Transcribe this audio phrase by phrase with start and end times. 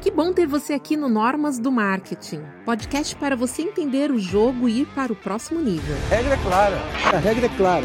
[0.00, 4.66] Que bom ter você aqui no Normas do Marketing, podcast para você entender o jogo
[4.66, 5.94] e ir para o próximo nível.
[6.08, 6.76] Regra é clara,
[7.12, 7.84] a regra é clara.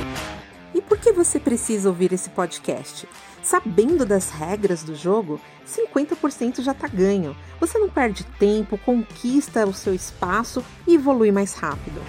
[0.73, 3.05] E por que você precisa ouvir esse podcast?
[3.43, 7.35] Sabendo das regras do jogo, 50% já está ganho.
[7.59, 12.01] Você não perde tempo, conquista o seu espaço e evolui mais rápido.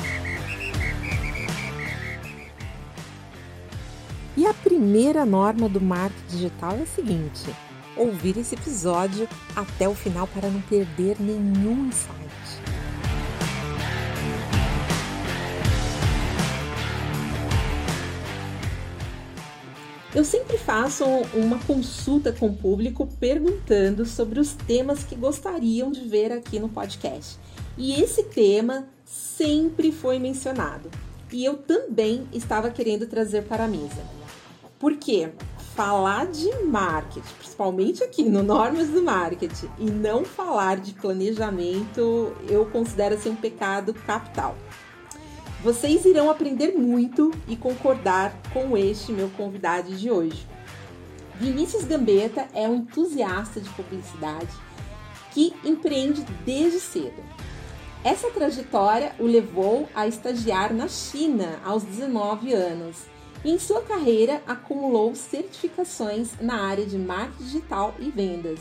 [4.37, 7.66] E a primeira norma do marketing digital é a seguinte:
[7.97, 12.27] ouvir esse episódio até o final para não perder nenhum insight.
[20.17, 21.05] Eu sempre faço
[21.35, 26.71] uma consulta com o público perguntando sobre os temas que gostariam de ver aqui no
[26.71, 27.39] podcast.
[27.77, 30.91] E esse tema sempre foi mencionado.
[31.31, 34.03] E eu também estava querendo trazer para a mesa.
[34.79, 35.33] Por quê?
[35.77, 42.65] Falar de marketing, principalmente aqui no Normas do Marketing, e não falar de planejamento, eu
[42.65, 44.57] considero ser um pecado capital.
[45.63, 50.49] Vocês irão aprender muito e concordar com este meu convidado de hoje.
[51.35, 54.57] Vinícius Gambetta é um entusiasta de publicidade
[55.33, 57.23] que empreende desde cedo.
[58.03, 63.15] Essa trajetória o levou a estagiar na China aos 19 anos
[63.51, 68.61] em sua carreira acumulou certificações na área de marketing digital e vendas.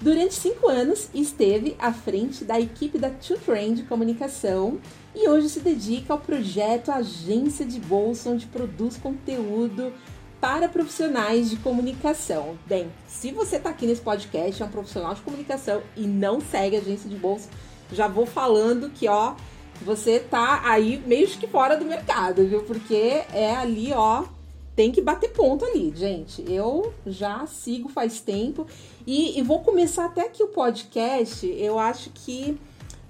[0.00, 4.78] Durante cinco anos esteve à frente da equipe da Two Trend Comunicação
[5.14, 9.92] e hoje se dedica ao projeto Agência de Bolsa, onde produz conteúdo
[10.40, 12.56] para profissionais de comunicação.
[12.66, 16.76] Bem, se você está aqui nesse podcast, é um profissional de comunicação e não segue
[16.76, 17.48] a agência de bolsa,
[17.92, 19.34] já vou falando que, ó,
[19.82, 22.62] você tá aí meio que fora do mercado, viu?
[22.62, 24.24] Porque é ali, ó,
[24.74, 26.44] tem que bater ponto ali, gente.
[26.46, 28.66] Eu já sigo faz tempo
[29.06, 31.46] e, e vou começar até aqui o podcast.
[31.46, 32.58] Eu acho que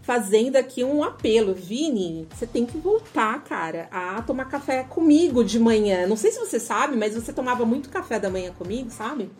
[0.08, 1.52] fazendo aqui um apelo.
[1.52, 6.06] Vini, você tem que voltar, cara, a tomar café comigo de manhã.
[6.06, 9.30] Não sei se você sabe, mas você tomava muito café da manhã comigo, sabe?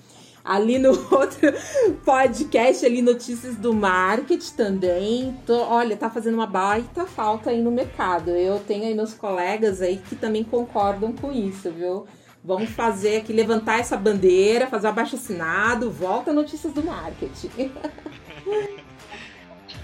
[0.48, 1.53] Ali no outro
[2.06, 5.36] podcast, ali Notícias do Marketing também.
[5.44, 8.31] Tô, olha, tá fazendo uma baita falta aí no mercado.
[8.31, 12.06] Eu tenho aí meus colegas aí que também concordam com isso, viu?
[12.42, 17.50] Vamos fazer aqui, levantar essa bandeira, fazer um abaixo assinado, volta Notícias do Marketing.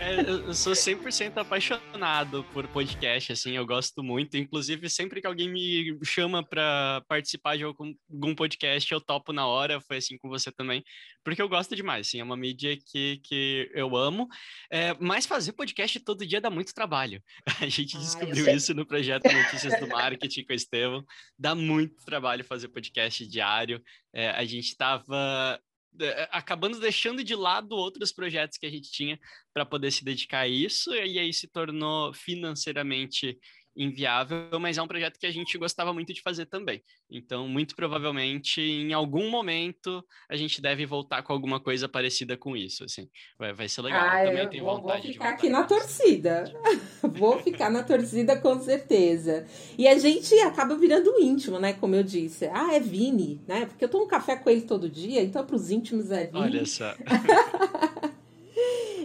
[0.00, 4.37] É, eu sou 100% apaixonado por podcast, assim, eu gosto muito.
[4.37, 9.47] Inclusive, sempre que alguém me chama para participar de algum, algum, podcast, eu topo na
[9.47, 9.81] hora.
[9.81, 10.83] Foi assim com você também,
[11.25, 14.28] porque eu gosto demais, assim, é uma mídia que, que eu amo.
[14.71, 17.22] É, mas fazer podcast todo dia dá muito trabalho.
[17.60, 21.04] A gente descobriu isso no projeto Notícias do Marketing com o Estevão.
[21.38, 23.83] Dá muito trabalho fazer podcast diário.
[24.12, 25.60] É, a gente estava
[26.00, 29.19] é, acabando deixando de lado outros projetos que a gente tinha
[29.53, 33.38] para poder se dedicar a isso, e aí se tornou financeiramente
[33.76, 36.82] inviável, mas é um projeto que a gente gostava muito de fazer também.
[37.10, 42.56] Então, muito provavelmente, em algum momento, a gente deve voltar com alguma coisa parecida com
[42.56, 43.08] isso, assim.
[43.38, 44.08] Vai, vai ser legal.
[44.08, 46.44] Ah, eu também eu tenho vou, vontade vou ficar aqui na torcida.
[47.02, 49.46] vou ficar na torcida com certeza.
[49.76, 51.72] E a gente acaba virando íntimo, né?
[51.72, 52.46] Como eu disse.
[52.52, 53.66] Ah, é Vini, né?
[53.66, 56.38] Porque eu tomo café com ele todo dia, então para os íntimos é Vini.
[56.38, 56.94] Olha só.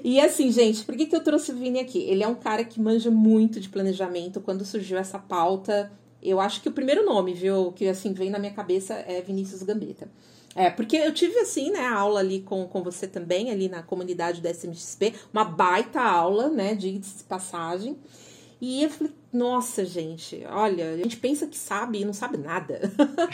[0.10, 2.00] E assim, gente, por que, que eu trouxe o Vini aqui?
[2.00, 4.42] Ele é um cara que manja muito de planejamento.
[4.42, 8.40] Quando surgiu essa pauta, eu acho que o primeiro nome, viu, que assim vem na
[8.40, 10.10] minha cabeça é Vinícius Gambetta.
[10.56, 13.84] É, porque eu tive, assim, né, a aula ali com, com você também, ali na
[13.84, 17.96] comunidade da SMXP, uma baita aula, né, de passagem.
[18.60, 22.82] E eu falei, nossa, gente, olha, a gente pensa que sabe e não sabe nada.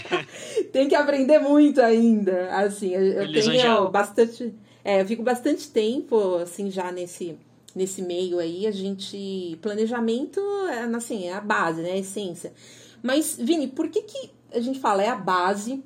[0.73, 2.53] Tem que aprender muito ainda.
[2.53, 4.53] Assim, eu tenho bastante.
[4.85, 7.35] É, eu fico bastante tempo, assim, já nesse,
[7.75, 8.67] nesse meio aí.
[8.67, 9.57] A gente.
[9.59, 11.93] Planejamento, é, assim, é a base, né?
[11.93, 12.53] A essência.
[13.01, 15.83] Mas, Vini, por que, que a gente fala é a base,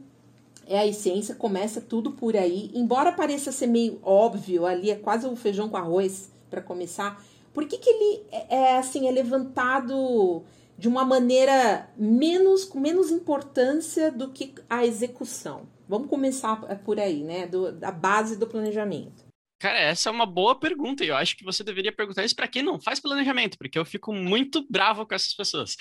[0.68, 2.72] é a essência, começa tudo por aí?
[2.74, 7.24] Embora pareça ser meio óbvio, ali é quase o feijão com arroz para começar.
[7.54, 10.44] Por que, que ele é, é assim, é levantado
[10.78, 15.79] de uma maneira menos com menos importância do que a execução?
[15.90, 16.56] Vamos começar
[16.86, 17.48] por aí, né?
[17.48, 19.26] Do, da base do planejamento.
[19.58, 22.48] Cara, essa é uma boa pergunta e eu acho que você deveria perguntar isso para
[22.48, 25.76] quem não faz planejamento, porque eu fico muito bravo com essas pessoas.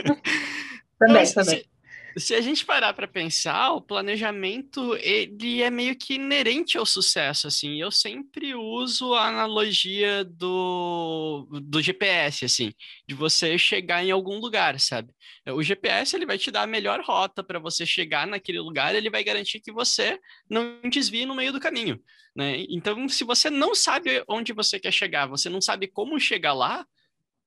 [0.98, 1.64] também, também.
[2.16, 7.46] Se a gente parar para pensar, o planejamento ele é meio que inerente ao sucesso,
[7.46, 7.80] assim.
[7.80, 12.72] Eu sempre uso a analogia do, do GPS, assim,
[13.08, 15.12] de você chegar em algum lugar, sabe?
[15.48, 19.10] O GPS ele vai te dar a melhor rota para você chegar naquele lugar, ele
[19.10, 20.18] vai garantir que você
[20.48, 22.00] não desvie no meio do caminho,
[22.36, 22.64] né?
[22.68, 26.86] Então, se você não sabe onde você quer chegar, você não sabe como chegar lá,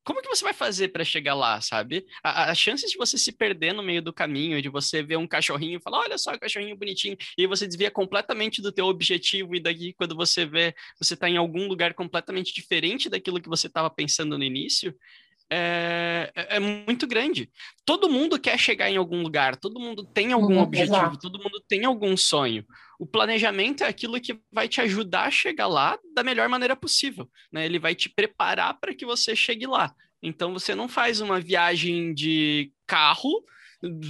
[0.05, 2.05] como que você vai fazer para chegar lá, sabe?
[2.23, 5.27] A, a chance de você se perder no meio do caminho, de você ver um
[5.27, 9.59] cachorrinho e falar, olha só, cachorrinho bonitinho, e você desvia completamente do teu objetivo, e
[9.59, 13.89] daqui, quando você vê, você está em algum lugar completamente diferente daquilo que você estava
[13.89, 14.95] pensando no início,
[15.57, 17.49] é, é, é, muito grande.
[17.85, 21.19] Todo mundo quer chegar em algum lugar, todo mundo tem algum uhum, objetivo, exato.
[21.19, 22.65] todo mundo tem algum sonho.
[22.99, 27.29] O planejamento é aquilo que vai te ajudar a chegar lá da melhor maneira possível.
[27.51, 27.65] Né?
[27.65, 29.93] Ele vai te preparar para que você chegue lá.
[30.21, 33.43] Então você não faz uma viagem de carro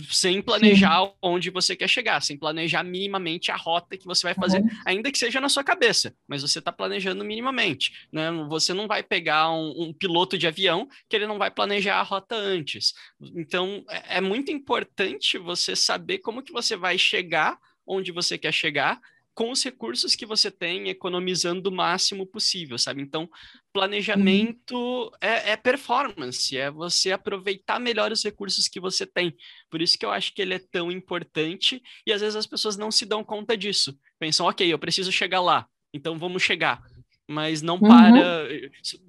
[0.10, 1.13] sem planejar Sim.
[1.22, 4.69] onde você quer chegar, sem planejar minimamente a rota que você vai fazer, uhum.
[4.86, 8.07] ainda que seja na sua cabeça, mas você está planejando minimamente.
[8.12, 8.31] Né?
[8.50, 12.04] Você não vai pegar um, um, piloto de avião que ele não vai planejar a
[12.04, 12.94] rota antes.
[13.36, 17.57] Então, é, é muito importante você saber como que você vai chegar
[17.88, 19.00] onde você quer chegar
[19.36, 23.02] com os recursos que você tem, economizando o máximo possível, sabe?
[23.02, 23.30] Então,
[23.74, 25.12] planejamento uhum.
[25.20, 29.36] é, é, performance, é você aproveitar melhor os recursos que você tem.
[29.70, 32.78] Por isso que eu acho que ele é tão importante e às vezes as pessoas
[32.78, 33.94] não se dão conta disso.
[34.18, 36.81] Pensam, ok, eu preciso chegar lá, então vamos chegar.
[37.28, 37.90] Mas não uhum.
[37.90, 38.48] para,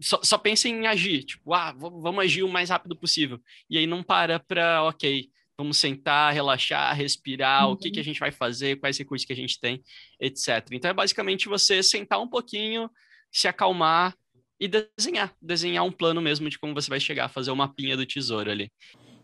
[0.00, 3.40] só, só pensa em agir, tipo, ah, vamos agir o mais rápido possível.
[3.70, 7.72] E aí não para para, ok, Vamos sentar, relaxar, respirar, uhum.
[7.72, 8.04] o que, que a uhum.
[8.04, 9.82] gente vai fazer, quais recursos que a gente tem,
[10.20, 10.66] etc.
[10.72, 12.90] Então é basicamente você sentar um pouquinho,
[13.32, 14.14] se acalmar
[14.60, 18.06] e desenhar, desenhar um plano mesmo de como você vai chegar, fazer uma mapinha do
[18.06, 18.70] tesouro ali.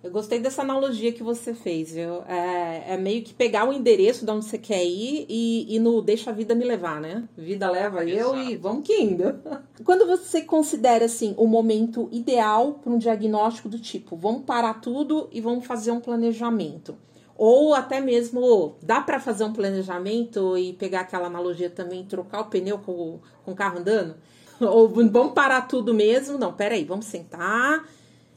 [0.02, 2.22] Eu gostei dessa analogia que você fez, viu?
[2.26, 6.02] É, é, meio que pegar o endereço de onde você quer ir e, e no
[6.02, 7.22] deixa a vida me levar, né?
[7.38, 8.36] Vida leva Exato.
[8.36, 9.40] eu e vamos que indo.
[9.84, 15.28] Quando você considera, assim, o momento ideal para um diagnóstico do tipo, vamos parar tudo
[15.30, 16.96] e vamos fazer um planejamento.
[17.36, 22.46] Ou até mesmo, dá para fazer um planejamento e pegar aquela analogia também, trocar o
[22.46, 24.16] pneu com, com o carro andando?
[24.60, 26.38] Ou vamos parar tudo mesmo?
[26.38, 27.84] Não, peraí, vamos sentar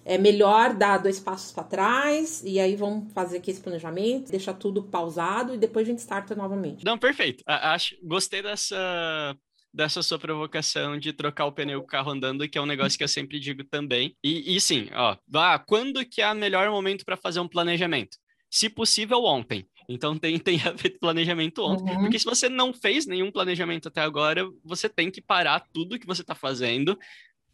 [0.06, 4.54] é melhor dar dois passos para trás e aí vamos fazer aqui esse planejamento, deixar
[4.54, 6.86] tudo pausado e depois a gente starta novamente.
[6.86, 7.44] Não, perfeito.
[7.48, 9.36] Acho, gostei dessa
[9.74, 12.98] dessa sua provocação de trocar o pneu com o carro andando, que é um negócio
[12.98, 14.16] que eu sempre digo também.
[14.24, 18.18] E, e sim, ó, ah, quando que é o melhor momento para fazer um planejamento?
[18.50, 19.68] Se possível, ontem.
[19.90, 21.94] Então tem, tem ver planejamento ontem.
[21.94, 22.04] Uhum.
[22.04, 26.08] Porque se você não fez nenhum planejamento até agora, você tem que parar tudo que
[26.08, 26.98] você está fazendo,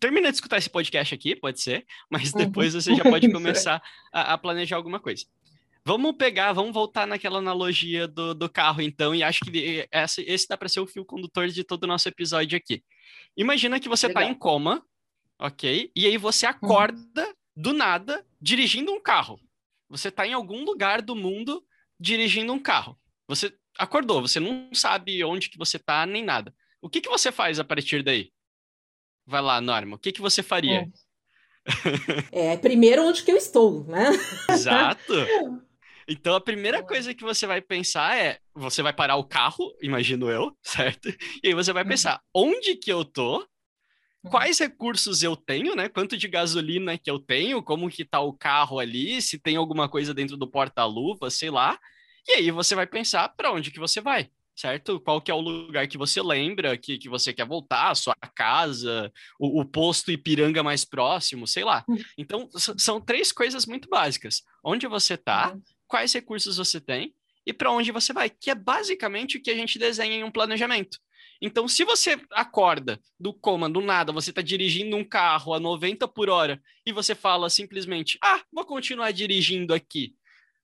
[0.01, 2.39] termina de escutar esse podcast aqui, pode ser, mas uhum.
[2.39, 3.81] depois você já pode começar
[4.11, 5.23] a, a, planejar alguma coisa.
[5.85, 10.47] Vamos pegar, vamos voltar naquela analogia do, do carro, então, e acho que essa, esse
[10.47, 12.83] dá para ser o fio condutor de todo o nosso episódio aqui.
[13.37, 14.83] Imagina que você está em coma,
[15.39, 15.91] ok?
[15.95, 16.51] E aí você uhum.
[16.51, 17.33] acorda uhum.
[17.55, 19.39] do nada dirigindo um carro.
[19.87, 21.63] Você está em algum lugar do mundo
[21.99, 22.97] dirigindo um carro.
[23.27, 26.53] Você acordou, você não sabe onde que você está nem nada.
[26.81, 28.31] O que, que você faz a partir daí?
[29.31, 30.89] Vai lá, Norma, o que, que você faria?
[32.33, 32.51] É.
[32.51, 34.09] é, primeiro onde que eu estou, né?
[34.49, 35.13] Exato.
[36.07, 40.29] Então a primeira coisa que você vai pensar é, você vai parar o carro, imagino
[40.29, 41.07] eu, certo?
[41.41, 41.89] E aí você vai uhum.
[41.89, 43.37] pensar, onde que eu tô?
[43.37, 44.31] Uhum.
[44.31, 45.87] Quais recursos eu tenho, né?
[45.87, 47.63] Quanto de gasolina que eu tenho?
[47.63, 49.21] Como que tá o carro ali?
[49.21, 51.79] Se tem alguma coisa dentro do porta-luva, sei lá.
[52.27, 54.99] E aí você vai pensar para onde que você vai certo?
[54.99, 58.15] Qual que é o lugar que você lembra que, que você quer voltar, a sua
[58.35, 61.83] casa, o, o posto Ipiranga mais próximo, sei lá.
[61.87, 61.97] Hum.
[62.17, 64.43] Então, são três coisas muito básicas.
[64.63, 65.61] Onde você está, uhum.
[65.87, 67.13] quais recursos você tem
[67.45, 70.31] e para onde você vai, que é basicamente o que a gente desenha em um
[70.31, 70.99] planejamento.
[71.41, 76.07] Então, se você acorda do coma, do nada, você está dirigindo um carro a 90
[76.07, 80.13] por hora e você fala simplesmente, ah, vou continuar dirigindo aqui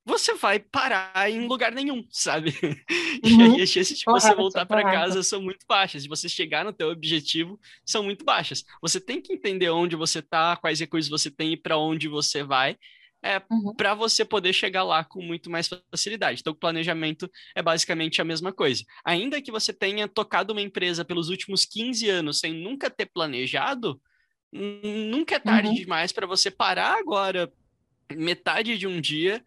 [0.08, 2.54] você vai parar em lugar nenhum, sabe?
[3.26, 3.56] Uhum.
[3.56, 6.64] E aí as chances de você voltar para casa são muito baixas, de você chegar
[6.64, 8.64] no teu objetivo são muito baixas.
[8.80, 12.44] Você tem que entender onde você está, quais recursos você tem e para onde você
[12.44, 12.78] vai,
[13.24, 13.74] é uhum.
[13.76, 16.42] para você poder chegar lá com muito mais facilidade.
[16.42, 18.84] Então, o planejamento é basicamente a mesma coisa.
[19.04, 24.00] Ainda que você tenha tocado uma empresa pelos últimos 15 anos sem nunca ter planejado,
[24.52, 25.76] nunca é tarde uhum.
[25.76, 27.52] demais para você parar agora
[28.16, 29.44] metade de um dia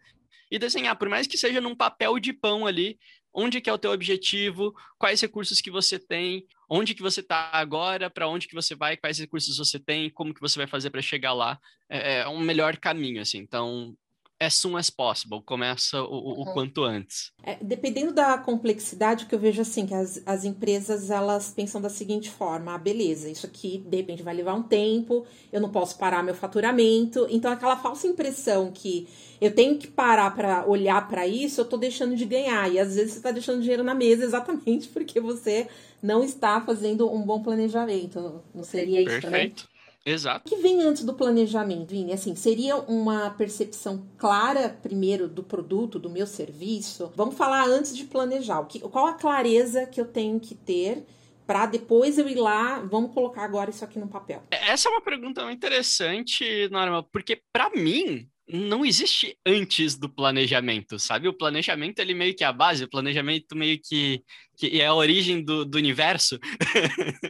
[0.51, 2.99] e desenhar, por mais que seja num papel de pão ali,
[3.33, 7.49] onde que é o teu objetivo, quais recursos que você tem, onde que você está
[7.53, 10.89] agora, para onde que você vai, quais recursos você tem, como que você vai fazer
[10.89, 11.57] para chegar lá,
[11.89, 13.37] é, é um melhor caminho, assim.
[13.37, 13.95] Então,
[14.41, 17.31] as soon as possible, começa o, o quanto antes.
[17.43, 21.89] É, dependendo da complexidade, que eu vejo assim, que as, as empresas elas pensam da
[21.89, 25.95] seguinte forma: ah, beleza, isso aqui de repente vai levar um tempo, eu não posso
[25.95, 27.27] parar meu faturamento.
[27.29, 29.07] Então, aquela falsa impressão que
[29.39, 32.71] eu tenho que parar para olhar para isso, eu estou deixando de ganhar.
[32.71, 35.67] E às vezes você está deixando dinheiro na mesa exatamente porque você
[36.01, 38.41] não está fazendo um bom planejamento.
[38.55, 39.63] Não seria isso, Perfeito.
[39.63, 39.70] né?
[40.05, 40.47] Exato.
[40.47, 42.13] O que vem antes do planejamento, Vini?
[42.13, 47.11] Assim, seria uma percepção clara, primeiro, do produto, do meu serviço?
[47.15, 48.65] Vamos falar antes de planejar.
[48.91, 51.05] Qual a clareza que eu tenho que ter
[51.45, 54.41] para depois eu ir lá, vamos colocar agora isso aqui no papel?
[54.49, 61.27] Essa é uma pergunta interessante, Norma, porque para mim, não existe antes do planejamento, sabe?
[61.27, 64.21] O planejamento ele meio que é a base, o planejamento meio que,
[64.57, 66.37] que é a origem do, do universo.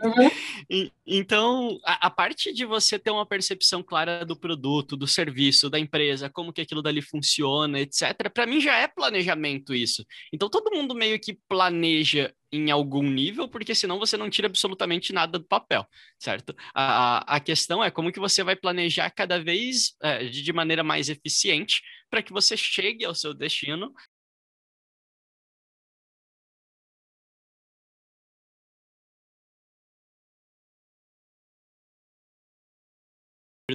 [0.03, 0.89] Uhum.
[1.05, 5.79] então, a, a, parte de você ter uma percepção clara do produto, do serviço, da
[5.79, 10.03] empresa, como que aquilo dali funciona, etc., para mim já é planejamento isso.
[10.33, 15.13] Então, todo mundo meio que planeja em algum nível, porque senão você não tira absolutamente
[15.13, 15.85] nada do papel,
[16.19, 16.53] certo?
[16.73, 21.09] A, a questão é como que você vai planejar cada vez é, de maneira mais
[21.09, 23.93] eficiente para que você chegue ao seu destino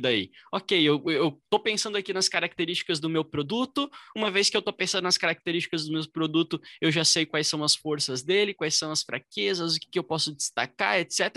[0.00, 0.30] daí.
[0.52, 4.62] Ok, eu, eu tô pensando aqui nas características do meu produto, uma vez que eu
[4.62, 8.54] tô pensando nas características do meu produto, eu já sei quais são as forças dele,
[8.54, 11.36] quais são as fraquezas, o que, que eu posso destacar, etc.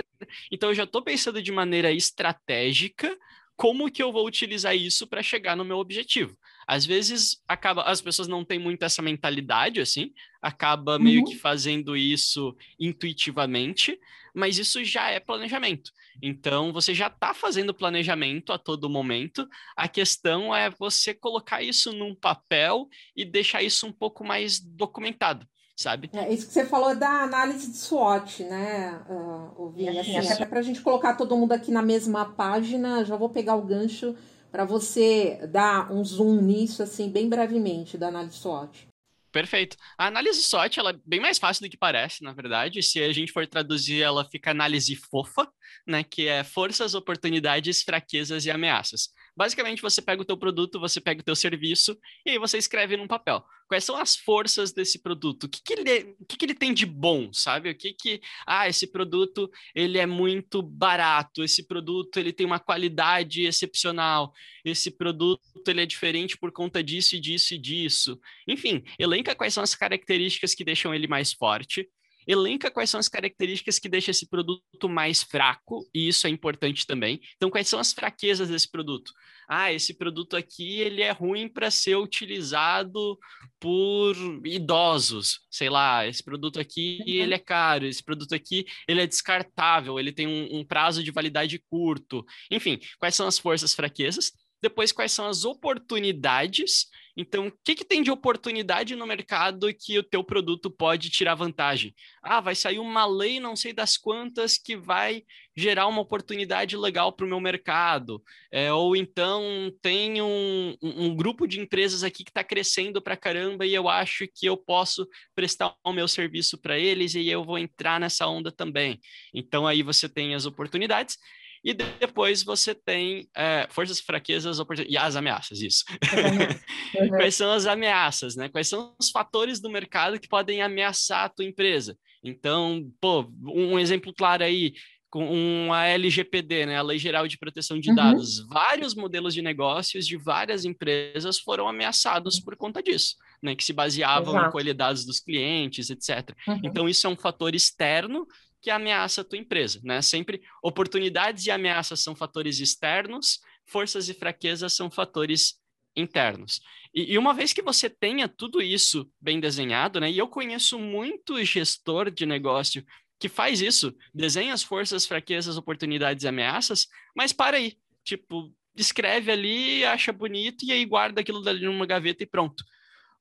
[0.52, 3.18] Então eu já tô pensando de maneira estratégica
[3.60, 6.34] como que eu vou utilizar isso para chegar no meu objetivo.
[6.70, 11.04] Às vezes acaba, as pessoas não têm muito essa mentalidade assim, acaba uhum.
[11.04, 14.00] meio que fazendo isso intuitivamente,
[14.36, 15.92] mas isso já é planejamento.
[16.22, 19.50] Então você já está fazendo planejamento a todo momento.
[19.76, 25.48] A questão é você colocar isso num papel e deixar isso um pouco mais documentado
[25.76, 26.10] sabe?
[26.12, 29.98] É, isso que você falou é da análise de SWOT, né, uh, Vini?
[29.98, 33.56] Assim, até para a gente colocar todo mundo aqui na mesma página, já vou pegar
[33.56, 34.14] o gancho
[34.52, 38.88] para você dar um zoom nisso, assim, bem brevemente, da análise SWOT.
[39.32, 39.78] Perfeito.
[39.98, 42.82] A análise SWOT ela é bem mais fácil do que parece, na verdade.
[42.82, 45.48] Se a gente for traduzir, ela fica análise fofa,
[45.86, 46.04] né?
[46.04, 49.10] Que é forças, oportunidades, fraquezas e ameaças.
[49.36, 52.98] Basicamente, você pega o teu produto, você pega o teu serviço e aí você escreve
[52.98, 53.44] num papel.
[53.70, 55.44] Quais são as forças desse produto?
[55.44, 57.70] O que, que, ele, o que, que ele tem de bom, sabe?
[57.70, 58.20] O que que...
[58.46, 61.44] Ah, esse produto, ele é muito barato.
[61.44, 64.34] Esse produto, ele tem uma qualidade excepcional.
[64.66, 68.20] Esse produto, ele é diferente por conta disso e disso e disso.
[68.48, 71.88] Enfim, elenca quais são as características que deixam ele mais forte
[72.30, 76.86] elenca quais são as características que deixam esse produto mais fraco, e isso é importante
[76.86, 77.20] também.
[77.36, 79.12] Então, quais são as fraquezas desse produto?
[79.48, 83.18] Ah, esse produto aqui ele é ruim para ser utilizado
[83.60, 87.08] por idosos, sei lá, esse produto aqui uhum.
[87.08, 91.10] ele é caro, esse produto aqui ele é descartável, ele tem um, um prazo de
[91.10, 92.24] validade curto.
[92.52, 94.32] Enfim, quais são as forças fraquezas?
[94.62, 96.88] Depois, quais são as oportunidades
[97.20, 101.36] então, o que, que tem de oportunidade no mercado que o teu produto pode tirar
[101.36, 101.94] vantagem?
[102.24, 105.24] Ah, vai sair uma lei, não sei das quantas, que vai
[105.54, 108.24] gerar uma oportunidade legal para o meu mercado.
[108.50, 109.44] É, ou então
[109.82, 114.26] tem um, um, grupo de empresas aqui que está crescendo para caramba e eu acho
[114.34, 118.50] que eu posso prestar o meu serviço para eles e eu vou entrar nessa onda
[118.50, 118.98] também.
[119.34, 121.18] Então, aí você tem as oportunidades.
[121.64, 125.84] E depois você tem é, forças, fraquezas e as ameaças, isso.
[125.90, 127.10] Uhum.
[127.18, 128.50] Quais são as ameaças, né?
[128.50, 131.98] Quais são os fatores do mercado que podem ameaçar a tua empresa?
[132.24, 134.74] Então, pô, um exemplo claro aí,
[135.10, 137.96] com a LGPD, né, a Lei Geral de Proteção de uhum.
[137.96, 143.64] Dados, vários modelos de negócios de várias empresas foram ameaçados por conta disso, né, que
[143.64, 144.48] se baseavam Exato.
[144.48, 146.36] em colher dados dos clientes, etc.
[146.48, 146.62] Uhum.
[146.64, 148.28] Então, isso é um fator externo
[148.62, 150.02] que ameaça a tua empresa, né?
[150.02, 155.60] Sempre oportunidades e ameaças são fatores externos, forças e fraquezas são fatores
[155.96, 156.62] internos.
[156.94, 160.12] E, e, uma vez que você tenha tudo isso bem desenhado, né?
[160.12, 162.84] E eu conheço muito gestor de negócio
[163.20, 169.30] que faz isso, desenha as forças, fraquezas, oportunidades e ameaças, mas para aí, tipo, escreve
[169.30, 172.64] ali, acha bonito e aí guarda aquilo dali numa gaveta e pronto.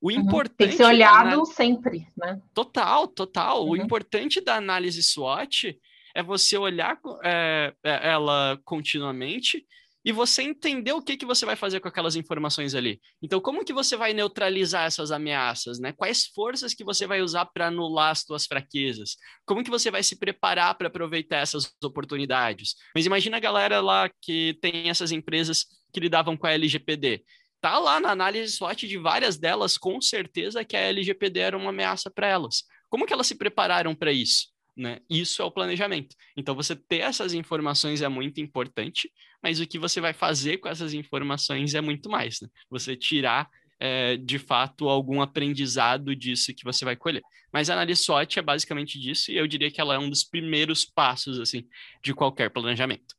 [0.01, 0.57] O importante.
[0.57, 2.41] Tem que ser olhado sempre, né?
[2.55, 3.65] Total, total.
[3.65, 3.71] Uhum.
[3.71, 5.77] O importante da análise SWOT
[6.15, 9.67] é você olhar é, é, ela continuamente
[10.05, 13.01] e você entender o que, que você vai fazer com aquelas informações ali.
[13.21, 15.93] Então, como que você vai neutralizar essas ameaças, né?
[15.93, 19.17] Quais forças que você vai usar para anular as suas fraquezas?
[19.45, 22.75] Como que você vai se preparar para aproveitar essas oportunidades?
[22.95, 27.23] Mas imagina a galera lá que tem essas empresas que lidavam com a LGPD
[27.61, 31.71] tá lá na análise SWOT de várias delas, com certeza que a LGPD era uma
[31.71, 32.65] ameaça para elas.
[32.89, 34.49] Como que elas se prepararam para isso?
[34.77, 35.01] Né?
[35.11, 36.15] Isso é o planejamento.
[36.37, 39.11] Então, você ter essas informações é muito importante,
[39.43, 42.41] mas o que você vai fazer com essas informações é muito mais.
[42.41, 42.49] Né?
[42.71, 43.49] Você tirar,
[43.81, 47.23] é, de fato, algum aprendizado disso que você vai colher.
[47.53, 50.23] Mas a análise SWOT é basicamente disso, e eu diria que ela é um dos
[50.23, 51.67] primeiros passos assim
[52.03, 53.18] de qualquer planejamento.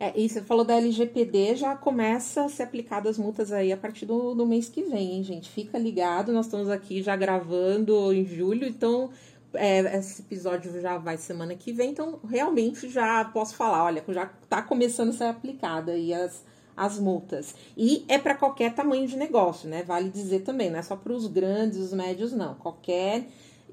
[0.00, 3.76] É, e você falou da LGPD, já começa a ser aplicada as multas aí a
[3.76, 5.50] partir do, do mês que vem, hein, gente?
[5.50, 9.10] Fica ligado, nós estamos aqui já gravando em julho, então
[9.54, 14.30] é, esse episódio já vai semana que vem, então realmente já posso falar, olha, já
[14.44, 16.44] está começando a ser aplicada aí as,
[16.76, 17.56] as multas.
[17.76, 19.82] E é para qualquer tamanho de negócio, né?
[19.82, 22.54] Vale dizer também, não é só para os grandes, os médios, não.
[22.54, 23.26] Qualquer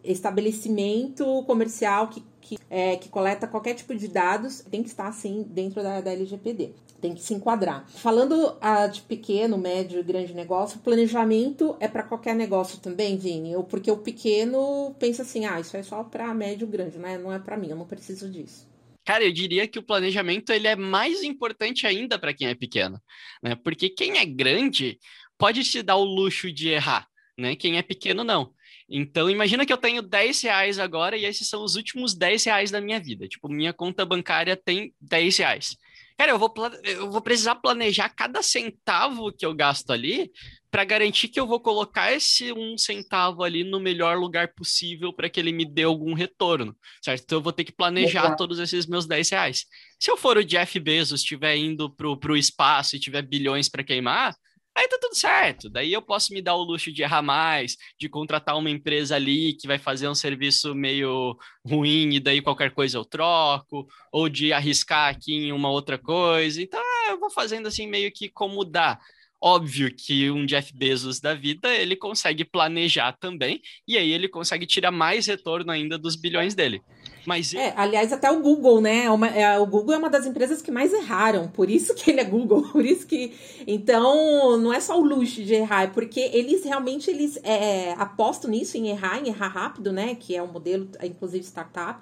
[0.04, 5.44] estabelecimento comercial que, que, é, que coleta qualquer tipo de dados tem que estar, assim,
[5.50, 6.74] dentro da, da LGPD.
[7.02, 7.90] Tem que se enquadrar.
[7.90, 13.54] Falando ah, de pequeno, médio e grande negócio, planejamento é para qualquer negócio também, Vini?
[13.68, 17.18] Porque o pequeno pensa assim, ah, isso é só para médio e grande, né?
[17.18, 18.68] Não é para mim, eu não preciso disso.
[19.04, 23.02] Cara, eu diria que o planejamento ele é mais importante ainda para quem é pequeno,
[23.42, 23.56] né?
[23.56, 25.00] Porque quem é grande
[25.38, 27.56] pode se dar o luxo de errar, né?
[27.56, 28.55] Quem é pequeno não.
[28.88, 32.72] Então, imagina que eu tenho 10 reais agora e esses são os últimos 10 reais
[32.72, 33.28] da minha vida.
[33.28, 35.76] Tipo, minha conta bancária tem 10 reais.
[36.18, 40.32] Cara, eu vou, eu vou precisar planejar cada centavo que eu gasto ali
[40.72, 45.30] para garantir que eu vou colocar esse um centavo ali no melhor lugar possível para
[45.30, 47.24] que ele me dê algum retorno, certo?
[47.24, 49.66] Então eu vou ter que planejar todos esses meus 10 reais.
[50.00, 53.84] Se eu for o Jeff Bezos, estiver indo para o espaço e tiver bilhões para
[53.84, 54.36] queimar,
[54.78, 55.70] Aí tá tudo certo.
[55.70, 59.54] Daí eu posso me dar o luxo de errar mais, de contratar uma empresa ali
[59.54, 64.52] que vai fazer um serviço meio ruim e daí qualquer coisa eu troco, ou de
[64.52, 66.62] arriscar aqui em uma outra coisa.
[66.62, 69.00] Então é, eu vou fazendo assim meio que como dá.
[69.42, 74.66] Óbvio que um Jeff Bezos da vida, ele consegue planejar também, e aí ele consegue
[74.66, 76.82] tirar mais retorno ainda dos bilhões dele.
[77.26, 79.06] Mas é, aliás, até o Google, né?
[79.06, 82.12] É uma, é, o Google é uma das empresas que mais erraram, por isso que
[82.12, 83.34] ele é Google, por isso que.
[83.66, 88.50] Então, não é só o luxo de errar, é porque eles realmente eles é, apostam
[88.50, 90.16] nisso, em errar, em errar rápido, né?
[90.16, 92.00] Que é um modelo, inclusive, startup.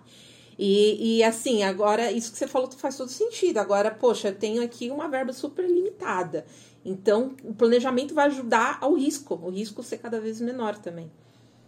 [0.59, 3.57] E, e assim, agora, isso que você falou faz todo sentido.
[3.57, 6.45] Agora, poxa, eu tenho aqui uma verba super limitada.
[6.85, 11.09] Então, o planejamento vai ajudar ao risco, o risco ser cada vez menor também.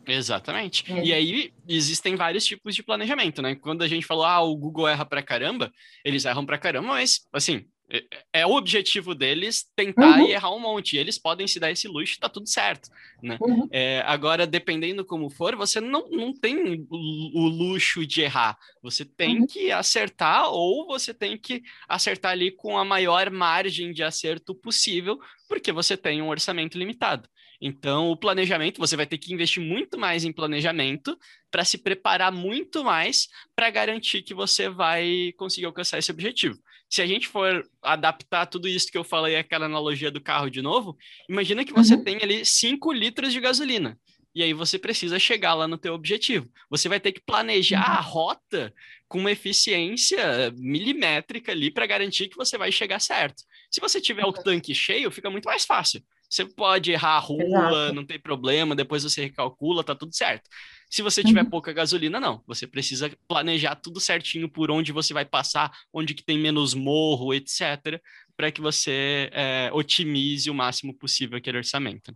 [0.08, 0.92] Exatamente.
[0.92, 1.04] É.
[1.04, 3.56] E aí existem vários tipos de planejamento, né?
[3.56, 5.72] Quando a gente falou, ah, o Google erra pra caramba,
[6.04, 10.28] eles erram pra caramba, mas assim, é, é o objetivo deles tentar uhum.
[10.28, 10.98] e errar um monte.
[10.98, 12.90] Eles podem se dar esse luxo, tá tudo certo,
[13.22, 13.38] né?
[13.40, 13.68] Uhum.
[13.72, 18.58] É, agora, dependendo como for, você não, não tem o, o luxo de errar.
[18.82, 19.48] Você tem uhum.
[19.48, 25.20] que acertar ou você tem que acertar ali com a maior margem de acerto possível,
[25.48, 27.30] porque você tem um orçamento limitado.
[27.68, 31.18] Então, o planejamento, você vai ter que investir muito mais em planejamento
[31.50, 36.60] para se preparar muito mais para garantir que você vai conseguir alcançar esse objetivo.
[36.88, 40.62] Se a gente for adaptar tudo isso que eu falei, aquela analogia do carro de
[40.62, 40.96] novo,
[41.28, 42.04] imagina que você uhum.
[42.04, 44.00] tem ali 5 litros de gasolina.
[44.36, 46.48] E aí você precisa chegar lá no teu objetivo.
[46.70, 47.98] Você vai ter que planejar uhum.
[47.98, 48.74] a rota
[49.08, 53.44] com uma eficiência milimétrica ali para garantir que você vai chegar certo.
[53.76, 56.02] Se você tiver o tanque cheio, fica muito mais fácil.
[56.30, 57.94] Você pode errar a rua, Exato.
[57.94, 60.50] não tem problema, depois você recalcula, tá tudo certo.
[60.90, 61.50] Se você tiver uhum.
[61.50, 62.42] pouca gasolina, não.
[62.48, 67.34] Você precisa planejar tudo certinho por onde você vai passar, onde que tem menos morro,
[67.34, 68.02] etc.,
[68.38, 72.16] para que você é, otimize o máximo possível aquele orçamento.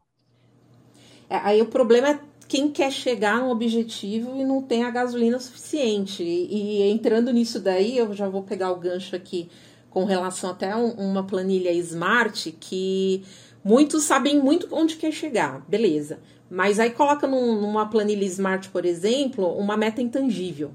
[1.30, 4.90] É, aí o problema é quem quer chegar a um objetivo e não tem a
[4.90, 6.24] gasolina suficiente.
[6.24, 9.50] E, e entrando nisso daí, eu já vou pegar o gancho aqui
[9.90, 13.24] com relação até um, uma planilha smart que
[13.64, 16.20] Muitos sabem muito onde quer chegar, beleza.
[16.50, 20.72] Mas aí coloca num, numa planilha Smart, por exemplo, uma meta intangível.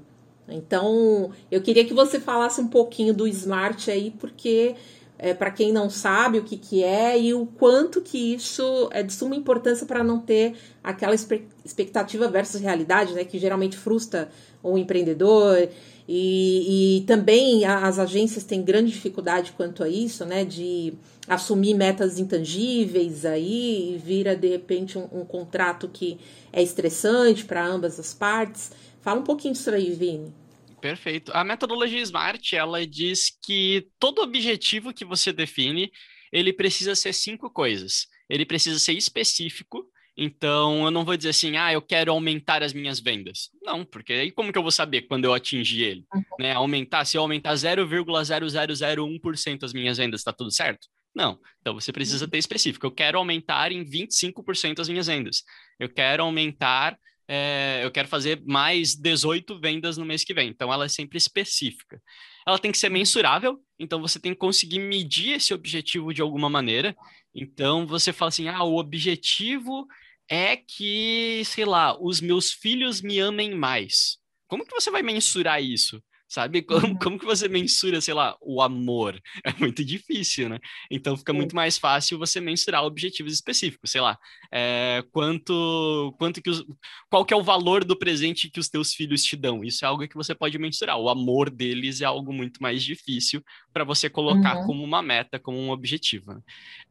[0.47, 4.75] Então, eu queria que você falasse um pouquinho do Smart aí, porque
[5.17, 9.01] é, para quem não sabe o que, que é e o quanto que isso é
[9.01, 11.15] de suma importância para não ter aquela
[11.63, 14.29] expectativa versus realidade, né, que geralmente frustra
[14.61, 15.69] o empreendedor.
[16.07, 20.93] E, e também as agências têm grande dificuldade quanto a isso, né, de
[21.27, 26.19] assumir metas intangíveis aí e vira de repente um, um contrato que
[26.53, 28.71] é estressante para ambas as partes.
[29.01, 30.44] Fala um pouquinho disso aí, Vini.
[30.85, 31.31] Perfeito.
[31.33, 35.91] A metodologia SMART, ela diz que todo objetivo que você define,
[36.31, 38.05] ele precisa ser cinco coisas.
[38.29, 39.83] Ele precisa ser específico,
[40.17, 43.49] então, eu não vou dizer assim, ah, eu quero aumentar as minhas vendas.
[43.63, 46.05] Não, porque aí como que eu vou saber quando eu atingir ele?
[46.13, 46.23] Uhum.
[46.39, 46.53] Né?
[46.53, 50.87] Aumentar, se eu aumentar 0,0001% as minhas vendas, está tudo certo?
[51.13, 51.37] Não.
[51.59, 52.85] Então você precisa ter específico.
[52.85, 55.43] Eu quero aumentar em 25% as minhas vendas.
[55.79, 60.49] Eu quero aumentar, é, eu quero fazer mais 18 vendas no mês que vem.
[60.49, 62.01] Então ela é sempre específica.
[62.47, 66.49] Ela tem que ser mensurável, então você tem que conseguir medir esse objetivo de alguma
[66.49, 66.95] maneira.
[67.33, 69.87] Então você fala assim: ah, o objetivo
[70.29, 74.17] é que, sei lá, os meus filhos me amem mais.
[74.47, 76.01] Como que você vai mensurar isso?
[76.35, 76.61] Sabe?
[76.67, 76.95] Como, uhum.
[76.97, 79.17] como que você mensura, sei lá, o amor?
[79.41, 80.59] É muito difícil, né?
[80.91, 84.19] Então fica muito mais fácil você mensurar objetivos específicos, sei lá,
[84.51, 86.65] é, quanto, quanto que os,
[87.09, 89.63] qual que é o valor do presente que os teus filhos te dão?
[89.63, 90.97] Isso é algo que você pode mensurar.
[90.97, 94.65] O amor deles é algo muito mais difícil para você colocar uhum.
[94.65, 96.43] como uma meta, como um objetivo.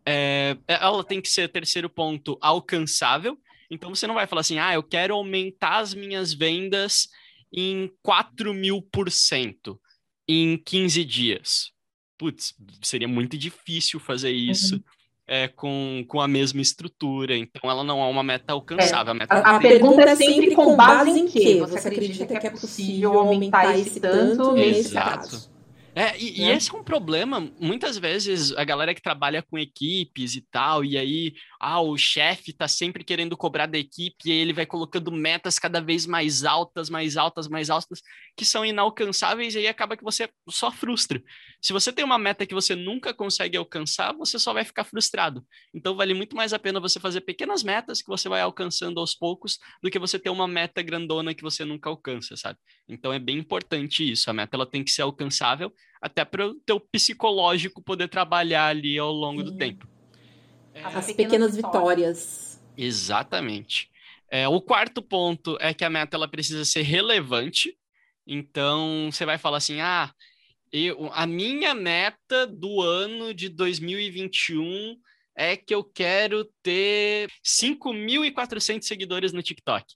[0.06, 3.38] É, ela tem que ser, terceiro ponto, alcançável.
[3.70, 7.08] Então você não vai falar assim, ah, eu quero aumentar as minhas vendas
[7.54, 9.80] em 4 mil por cento
[10.28, 11.70] em 15 dias.
[12.18, 14.76] Putz, seria muito difícil fazer isso.
[14.76, 14.82] Uhum.
[15.26, 19.08] É, com, com a mesma estrutura, então ela não é uma meta alcançável.
[19.08, 21.60] É, a, meta a, a pergunta é sempre com base em quê?
[21.60, 25.53] Você acredita que é possível aumentar esse tanto nesse prazo?
[25.96, 26.56] É, e, e, né?
[26.56, 27.40] esse é um problema.
[27.60, 32.52] Muitas vezes a galera que trabalha com equipes e tal, e aí, ah, o chefe
[32.52, 36.44] tá sempre querendo cobrar da equipe, e aí ele vai colocando metas cada vez mais
[36.44, 38.02] altas, mais altas, mais altas,
[38.36, 41.22] que são inalcançáveis, e aí acaba que você só frustra.
[41.62, 45.46] Se você tem uma meta que você nunca consegue alcançar, você só vai ficar frustrado.
[45.72, 49.14] Então vale muito mais a pena você fazer pequenas metas que você vai alcançando aos
[49.14, 52.58] poucos, do que você ter uma meta grandona que você nunca alcança, sabe?
[52.88, 54.28] Então é bem importante isso.
[54.28, 58.98] A meta ela tem que ser alcançável até para o teu psicológico poder trabalhar ali
[58.98, 59.44] ao longo Sim.
[59.46, 59.88] do tempo.
[60.74, 61.14] As é...
[61.14, 62.62] pequenas vitórias.
[62.76, 63.90] Exatamente.
[64.30, 67.74] É, o quarto ponto é que a meta ela precisa ser relevante.
[68.26, 70.12] Então, você vai falar assim: ah,
[70.72, 74.98] eu, a minha meta do ano de 2021
[75.36, 79.86] é que eu quero ter 5.400 seguidores no TikTok.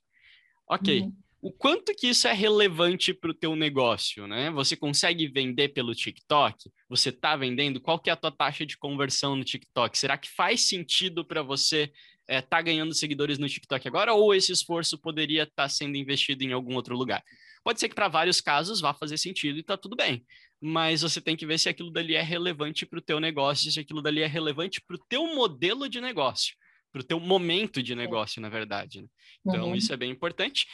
[0.67, 1.01] Ok.
[1.01, 4.51] Uhum o quanto que isso é relevante para o teu negócio, né?
[4.51, 6.69] Você consegue vender pelo TikTok?
[6.89, 7.79] Você está vendendo?
[7.79, 9.97] Qual que é a tua taxa de conversão no TikTok?
[9.97, 11.93] Será que faz sentido para você estar
[12.27, 16.43] é, tá ganhando seguidores no TikTok agora ou esse esforço poderia estar tá sendo investido
[16.43, 17.23] em algum outro lugar?
[17.63, 20.25] Pode ser que para vários casos vá fazer sentido e está tudo bem,
[20.61, 23.79] mas você tem que ver se aquilo dali é relevante para o teu negócio, se
[23.79, 26.55] aquilo dali é relevante para o teu modelo de negócio,
[26.91, 29.01] para o teu momento de negócio, na verdade.
[29.01, 29.07] Né?
[29.45, 29.75] Então, uhum.
[29.75, 30.65] isso é bem importante.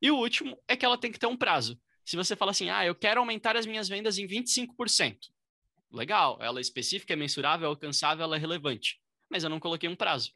[0.00, 1.80] E o último é que ela tem que ter um prazo.
[2.04, 5.16] Se você fala assim, ah, eu quero aumentar as minhas vendas em 25%.
[5.92, 9.00] Legal, ela é específica, é mensurável, é alcançável, ela é relevante.
[9.28, 10.32] Mas eu não coloquei um prazo.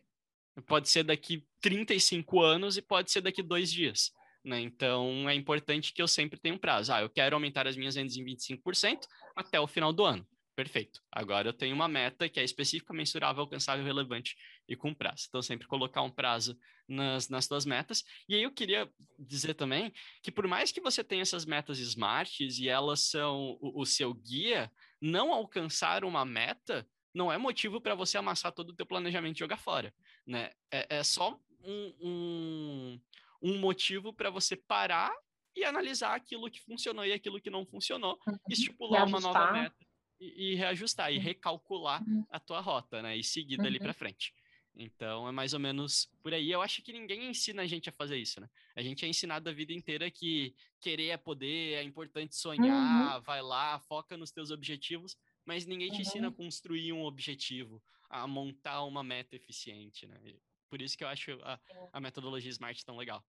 [0.66, 4.12] Pode ser daqui 35 anos e pode ser daqui dois dias.
[4.44, 4.60] Né?
[4.60, 6.92] Então, é importante que eu sempre tenha um prazo.
[6.92, 10.26] Ah, eu quero aumentar as minhas vendas em 25% até o final do ano.
[10.54, 11.02] Perfeito.
[11.10, 14.36] Agora eu tenho uma meta que é específica, mensurável, alcançável, relevante
[14.68, 15.26] e com prazo.
[15.28, 18.04] Então, sempre colocar um prazo nas, nas suas metas.
[18.28, 18.88] E aí eu queria
[19.18, 23.80] dizer também que por mais que você tenha essas metas smarts e elas são o,
[23.80, 28.74] o seu guia, não alcançar uma meta não é motivo para você amassar todo o
[28.74, 29.94] teu planejamento e jogar fora.
[30.26, 30.50] Né?
[30.70, 33.00] É, é só um, um,
[33.40, 35.12] um motivo para você parar
[35.54, 38.36] e analisar aquilo que funcionou e aquilo que não funcionou, uhum.
[38.48, 39.83] estipular uma nova meta
[40.24, 41.22] e, e reajustar e uhum.
[41.22, 42.24] recalcular uhum.
[42.30, 43.16] a tua rota, né?
[43.16, 43.84] E seguir dali uhum.
[43.84, 44.34] para frente.
[44.76, 46.50] Então é mais ou menos por aí.
[46.50, 48.48] Eu acho que ninguém ensina a gente a fazer isso, né?
[48.74, 53.22] A gente é ensinado a vida inteira que querer é poder, é importante sonhar, uhum.
[53.22, 56.00] vai lá, foca nos teus objetivos, mas ninguém te uhum.
[56.00, 60.18] ensina a construir um objetivo, a montar uma meta eficiente, né?
[60.68, 61.60] Por isso que eu acho a,
[61.92, 63.24] a metodologia Smart tão legal.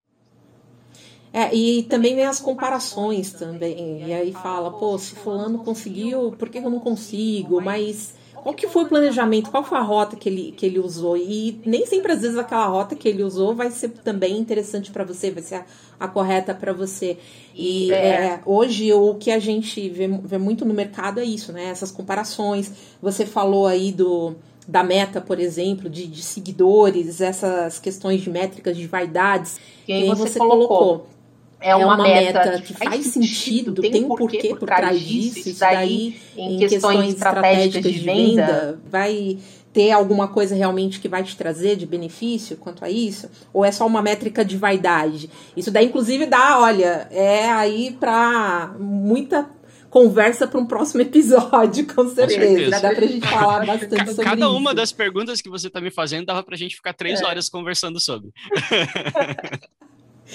[1.35, 4.07] É, e também vem as comparações também.
[4.07, 7.59] E aí fala, pô, se fulano conseguiu, por que eu não consigo?
[7.59, 9.51] Mas qual que foi o planejamento?
[9.51, 11.17] Qual foi a rota que ele, que ele usou?
[11.17, 15.03] E nem sempre, às vezes, aquela rota que ele usou vai ser também interessante para
[15.03, 15.65] você, vai ser a,
[15.99, 17.17] a correta para você.
[17.53, 17.97] E é.
[17.97, 21.65] É, hoje o que a gente vê, vê muito no mercado é isso, né?
[21.65, 22.71] Essas comparações.
[23.01, 28.77] Você falou aí do da meta, por exemplo, de, de seguidores, essas questões de métricas
[28.77, 29.59] de vaidades.
[29.85, 30.67] Quem você, você colocou.
[30.67, 31.14] colocou
[31.59, 35.49] é, uma, é uma meta, meta, que faz sentido, tem um porquê por trás disso,
[35.49, 39.37] isso daí em questões estratégicas de venda, vai
[39.75, 43.29] ter alguma coisa realmente que vai te trazer de benefício quanto a isso?
[43.51, 45.29] Ou é só uma métrica de vaidade?
[45.55, 49.49] Isso daí, inclusive, dá, olha, é aí para muita
[49.89, 52.39] conversa para um próximo episódio, com certeza.
[52.39, 52.81] Com certeza.
[52.81, 55.91] Dá pra gente falar bastante Cada sobre Cada uma das perguntas que você tá me
[55.91, 57.25] fazendo dava pra gente ficar três é.
[57.25, 58.29] horas conversando sobre.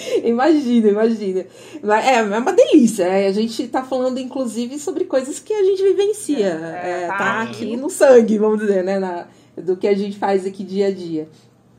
[0.24, 1.46] imagina, imagina.
[2.04, 3.08] É, é uma delícia.
[3.08, 3.26] Né?
[3.26, 6.80] A gente está falando, inclusive, sobre coisas que a gente vivencia.
[6.82, 8.98] É, é, tá, tá aqui no sangue, vamos dizer, né?
[8.98, 11.28] Na, do que a gente faz aqui dia a dia.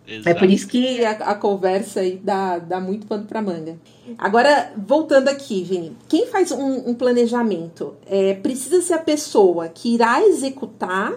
[0.08, 0.30] Exato.
[0.30, 3.78] É por isso que a, a, conversa aí dá, dá muito pano para manga.
[4.18, 9.94] Agora, voltando aqui, Vini, quem faz um, um planejamento é, precisa ser a pessoa que
[9.94, 11.14] irá executar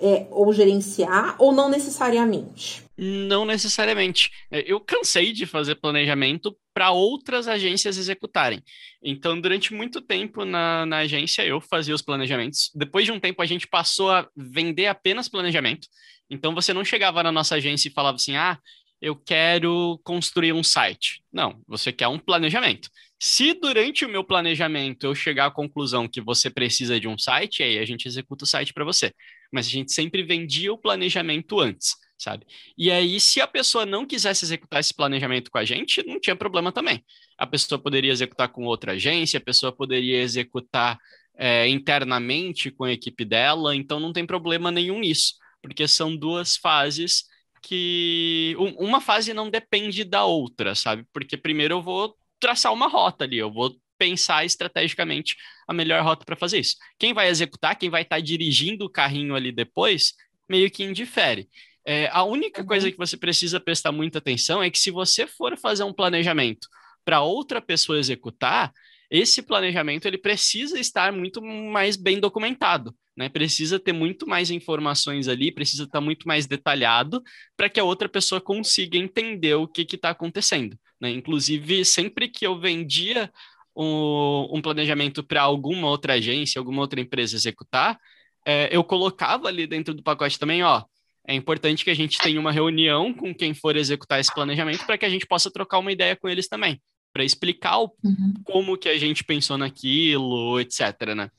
[0.00, 2.84] é, ou gerenciar, ou não necessariamente?
[2.96, 4.30] Não necessariamente.
[4.50, 8.62] É, eu cansei de fazer planejamento para outras agências executarem.
[9.02, 12.70] Então, durante muito tempo na, na agência, eu fazia os planejamentos.
[12.74, 15.88] Depois de um tempo, a gente passou a vender apenas planejamento.
[16.30, 18.58] Então, você não chegava na nossa agência e falava assim: ah,
[19.00, 21.22] eu quero construir um site.
[21.32, 22.88] Não, você quer um planejamento.
[23.18, 27.62] Se durante o meu planejamento eu chegar à conclusão que você precisa de um site,
[27.62, 29.12] aí a gente executa o site para você.
[29.52, 32.46] Mas a gente sempre vendia o planejamento antes, sabe?
[32.76, 36.36] E aí, se a pessoa não quisesse executar esse planejamento com a gente, não tinha
[36.36, 37.04] problema também.
[37.38, 40.98] A pessoa poderia executar com outra agência, a pessoa poderia executar
[41.36, 46.56] é, internamente com a equipe dela, então não tem problema nenhum nisso, porque são duas
[46.56, 47.24] fases
[47.62, 51.04] que uma fase não depende da outra, sabe?
[51.12, 56.24] Porque primeiro eu vou traçar uma rota ali, eu vou pensar estrategicamente a melhor rota
[56.24, 56.76] para fazer isso.
[56.98, 60.14] Quem vai executar, quem vai estar tá dirigindo o carrinho ali depois,
[60.48, 61.48] meio que indifere.
[61.84, 62.66] É, a única uhum.
[62.66, 66.68] coisa que você precisa prestar muita atenção é que se você for fazer um planejamento
[67.04, 68.72] para outra pessoa executar,
[69.08, 73.28] esse planejamento ele precisa estar muito mais bem documentado, né?
[73.28, 77.22] Precisa ter muito mais informações ali, precisa estar muito mais detalhado
[77.56, 80.76] para que a outra pessoa consiga entender o que está acontecendo.
[81.00, 81.10] Né?
[81.10, 83.32] Inclusive, sempre que eu vendia
[83.76, 87.98] um, um planejamento para alguma outra agência, alguma outra empresa executar,
[88.46, 90.84] é, eu colocava ali dentro do pacote também, ó,
[91.26, 94.96] é importante que a gente tenha uma reunião com quem for executar esse planejamento para
[94.96, 96.80] que a gente possa trocar uma ideia com eles também,
[97.12, 98.34] para explicar o, uhum.
[98.44, 101.14] como que a gente pensou naquilo, etc.
[101.16, 101.30] Né?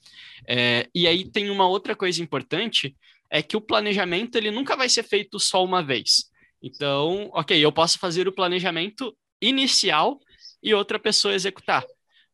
[0.45, 2.95] É, e aí tem uma outra coisa importante,
[3.29, 6.29] é que o planejamento ele nunca vai ser feito só uma vez.
[6.61, 10.19] Então, ok, eu posso fazer o planejamento inicial
[10.61, 11.85] e outra pessoa executar.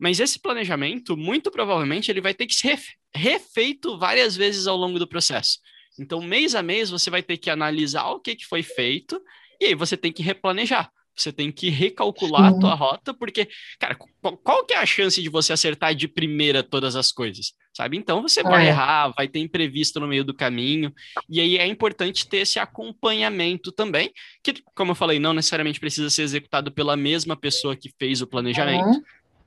[0.04, 2.78] Mas esse planejamento, muito provavelmente, ele vai ter que ser
[3.16, 5.60] refeito várias vezes ao longo do processo.
[5.98, 9.22] Então, mês a mês, você vai ter que analisar o que, que foi feito
[9.62, 10.92] e aí você tem que replanejar.
[11.16, 13.48] Você tem que recalcular a tua rota, porque,
[13.80, 13.96] cara,
[14.44, 17.54] qual que é a chance de você acertar de primeira todas as coisas?
[17.72, 17.96] Sabe?
[17.96, 18.70] Então você vai é.
[18.70, 20.92] errar, vai ter imprevisto no meio do caminho,
[21.30, 24.12] e aí é importante ter esse acompanhamento também,
[24.44, 28.28] que, como eu falei, não necessariamente precisa ser executado pela mesma pessoa que fez o
[28.28, 29.04] planejamento, uhum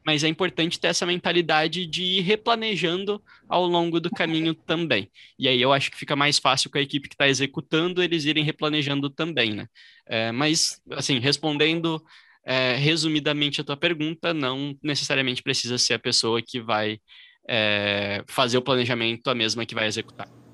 [0.07, 5.11] mas é importante ter essa mentalidade de ir replanejando ao longo do caminho também.
[5.37, 8.25] E aí eu acho que fica mais fácil com a equipe que está executando eles
[8.25, 9.66] irem replanejando também, né?
[10.07, 12.01] É, mas, assim, respondendo
[12.47, 17.01] é, resumidamente a tua pergunta, não necessariamente precisa ser a pessoa que vai
[17.49, 20.45] é, fazer o planejamento a mesma que vai executar.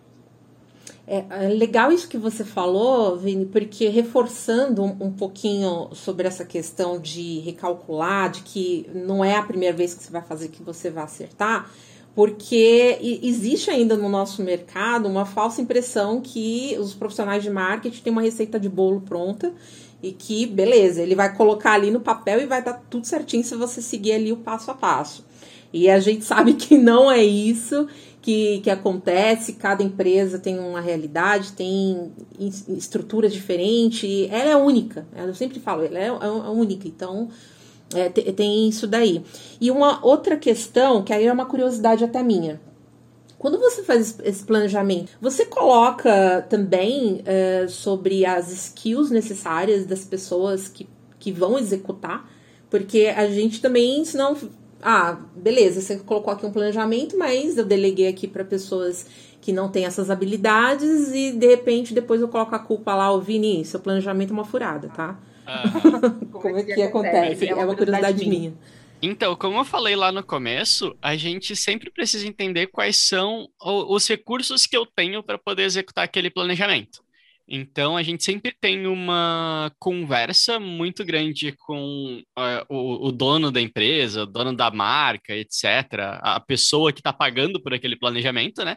[1.07, 6.45] É, é, legal isso que você falou, Vini, porque reforçando um, um, pouquinho sobre essa
[6.45, 10.62] questão de recalcular, de que não é a primeira vez que você vai fazer que
[10.62, 11.69] você vai acertar,
[12.15, 18.12] porque existe ainda no nosso mercado uma falsa impressão que os profissionais de marketing têm
[18.12, 19.53] uma receita de bolo pronta
[20.03, 23.57] e que, beleza, ele vai colocar ali no papel e vai dar tudo certinho se
[23.57, 25.25] você seguir ali o passo a passo.
[25.73, 27.88] E a gente sabe que não é isso
[28.23, 32.13] que, que acontece, cada empresa tem uma realidade, tem
[32.69, 36.11] estruturas diferentes, ela é única, eu sempre falo, ela é, é
[36.51, 37.29] única, então
[37.93, 39.23] é, tem isso daí.
[39.61, 42.61] E uma outra questão, que aí é uma curiosidade até minha,
[43.39, 50.69] quando você faz esse planejamento, você coloca também é, sobre as skills necessárias das pessoas
[50.69, 52.31] que, que vão executar,
[52.71, 54.37] porque a gente também, senão
[54.83, 59.07] ah, beleza, você colocou aqui um planejamento, mas eu deleguei aqui para pessoas
[59.40, 63.21] que não têm essas habilidades e de repente depois eu coloco a culpa lá, o
[63.21, 65.18] Vini, seu planejamento é uma furada, tá?
[65.53, 66.31] Uhum.
[66.31, 67.49] como é que acontece?
[67.49, 68.55] É uma curiosidade minha.
[69.03, 74.07] Então, como eu falei lá no começo, a gente sempre precisa entender quais são os
[74.07, 77.03] recursos que eu tenho para poder executar aquele planejamento.
[77.46, 83.61] Então, a gente sempre tem uma conversa muito grande com uh, o, o, dono da
[83.61, 85.64] empresa, o dono da marca, etc.,
[86.20, 88.76] a pessoa que está pagando por aquele planejamento, né?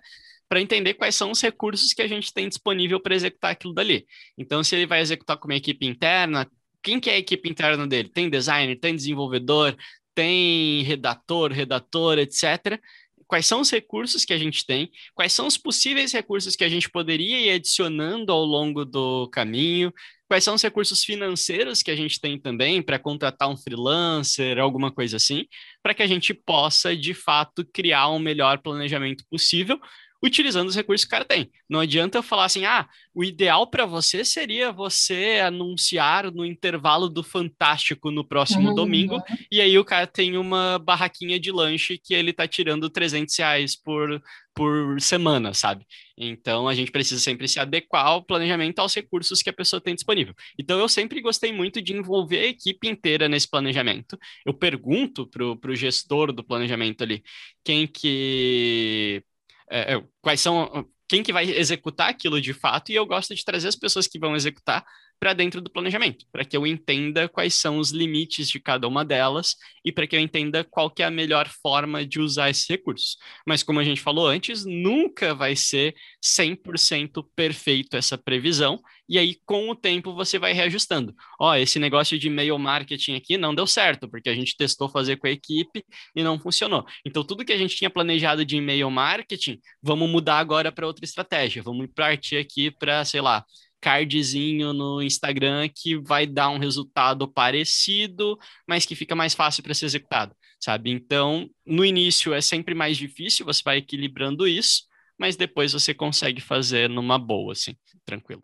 [0.49, 4.05] Para entender quais são os recursos que a gente tem disponível para executar aquilo dali.
[4.37, 6.49] Então, se ele vai executar com uma equipe interna,
[6.83, 8.09] quem que é a equipe interna dele?
[8.09, 9.75] Tem designer, tem desenvolvedor,
[10.13, 12.79] tem redator, redator, etc
[13.27, 16.69] quais são os recursos que a gente tem, quais são os possíveis recursos que a
[16.69, 19.93] gente poderia ir adicionando ao longo do caminho,
[20.27, 24.91] quais são os recursos financeiros que a gente tem também para contratar um freelancer, alguma
[24.91, 25.45] coisa assim,
[25.83, 29.79] para que a gente possa, de fato, criar um melhor planejamento possível
[30.23, 31.51] utilizando os recursos que o cara tem.
[31.69, 37.09] Não adianta eu falar assim, ah, o ideal para você seria você anunciar no intervalo
[37.09, 38.75] do Fantástico no próximo uhum.
[38.75, 43.35] domingo, e aí o cara tem uma barraquinha de lanche que ele tá tirando 300
[43.37, 44.21] reais por,
[44.53, 45.85] por semana, sabe?
[46.17, 49.93] Então a gente precisa sempre se adequar ao planejamento aos recursos que a pessoa tem
[49.93, 50.33] disponível.
[50.57, 54.17] Então eu sempre gostei muito de envolver a equipe inteira nesse planejamento.
[54.45, 57.23] Eu pergunto para o gestor do planejamento ali
[57.63, 59.23] quem que
[59.69, 63.45] é, é, quais são quem que vai executar aquilo de fato, e eu gosto de
[63.45, 64.85] trazer as pessoas que vão executar
[65.19, 69.03] para dentro do planejamento, para que eu entenda quais são os limites de cada uma
[69.03, 72.67] delas e para que eu entenda qual que é a melhor forma de usar esses
[72.67, 73.17] recursos.
[73.45, 79.37] Mas como a gente falou antes, nunca vai ser 100% perfeito essa previsão, e aí
[79.45, 81.13] com o tempo você vai reajustando.
[81.39, 84.89] Ó, oh, esse negócio de e-mail marketing aqui não deu certo, porque a gente testou
[84.89, 85.83] fazer com a equipe
[86.15, 86.85] e não funcionou.
[87.05, 91.05] Então tudo que a gente tinha planejado de e-mail marketing, vamos mudar agora para outra
[91.05, 91.61] estratégia.
[91.63, 93.45] Vamos partir aqui para, sei lá,
[93.85, 99.73] cardzinho no Instagram que vai dar um resultado parecido, mas que fica mais fácil para
[99.75, 100.89] ser executado, sabe?
[100.91, 104.83] Então, no início é sempre mais difícil, você vai equilibrando isso,
[105.19, 108.43] mas depois você consegue fazer numa boa, assim, tranquilo.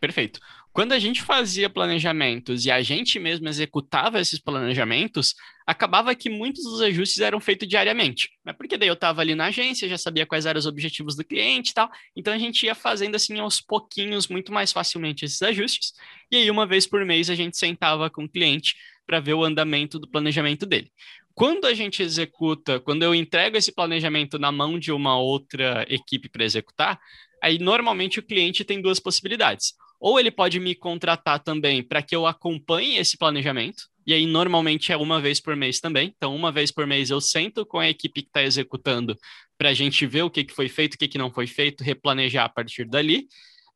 [0.00, 0.38] Perfeito.
[0.72, 5.34] Quando a gente fazia planejamentos e a gente mesmo executava esses planejamentos,
[5.66, 8.30] acabava que muitos dos ajustes eram feitos diariamente.
[8.44, 8.52] Né?
[8.52, 11.70] Porque daí eu estava ali na agência, já sabia quais eram os objetivos do cliente
[11.70, 11.90] e tal.
[12.14, 15.92] Então a gente ia fazendo assim aos pouquinhos, muito mais facilmente esses ajustes.
[16.30, 18.76] E aí, uma vez por mês, a gente sentava com o cliente
[19.06, 20.92] para ver o andamento do planejamento dele.
[21.34, 26.28] Quando a gente executa, quando eu entrego esse planejamento na mão de uma outra equipe
[26.28, 27.00] para executar,
[27.42, 32.14] aí normalmente o cliente tem duas possibilidades ou ele pode me contratar também para que
[32.14, 36.14] eu acompanhe esse planejamento, e aí normalmente é uma vez por mês também.
[36.16, 39.16] Então, uma vez por mês eu sento com a equipe que está executando
[39.58, 41.84] para a gente ver o que, que foi feito, o que, que não foi feito,
[41.84, 43.26] replanejar a partir dali.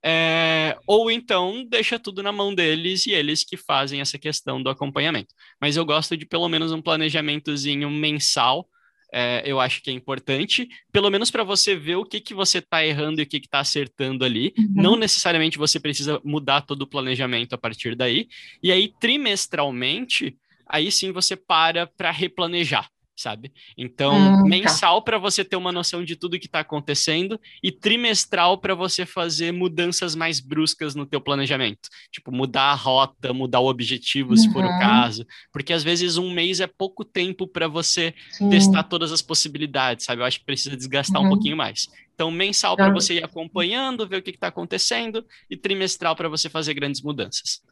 [0.05, 4.71] É, ou então deixa tudo na mão deles e eles que fazem essa questão do
[4.71, 5.35] acompanhamento.
[5.61, 8.67] Mas eu gosto de pelo menos um planejamentozinho mensal
[9.13, 12.59] é, eu acho que é importante, pelo menos para você ver o que, que você
[12.59, 14.55] está errando e o que está acertando ali.
[14.59, 14.73] Uhum.
[14.75, 18.29] Não necessariamente você precisa mudar todo o planejamento a partir daí.
[18.63, 22.89] E aí, trimestralmente, aí sim você para para replanejar
[23.23, 23.53] sabe?
[23.79, 25.05] Então, hum, mensal tá.
[25.05, 29.53] para você ter uma noção de tudo que está acontecendo e trimestral para você fazer
[29.53, 31.89] mudanças mais bruscas no teu planejamento.
[32.11, 34.37] Tipo, mudar a rota, mudar o objetivo, uhum.
[34.37, 34.79] se for o uhum.
[34.79, 35.27] caso.
[35.53, 38.51] Porque às vezes um mês é pouco tempo para você Sim.
[38.51, 40.21] testar todas as possibilidades, sabe?
[40.21, 41.29] Eu acho que precisa desgastar uhum.
[41.29, 41.89] um pouquinho mais.
[42.15, 42.93] Então, mensal para tá.
[42.93, 47.63] você ir acompanhando, ver o que está acontecendo e trimestral para você fazer grandes mudanças.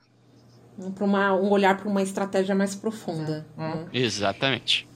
[0.94, 3.46] Para um olhar para uma estratégia mais profunda.
[3.56, 3.88] Né?
[3.92, 4.89] Exatamente.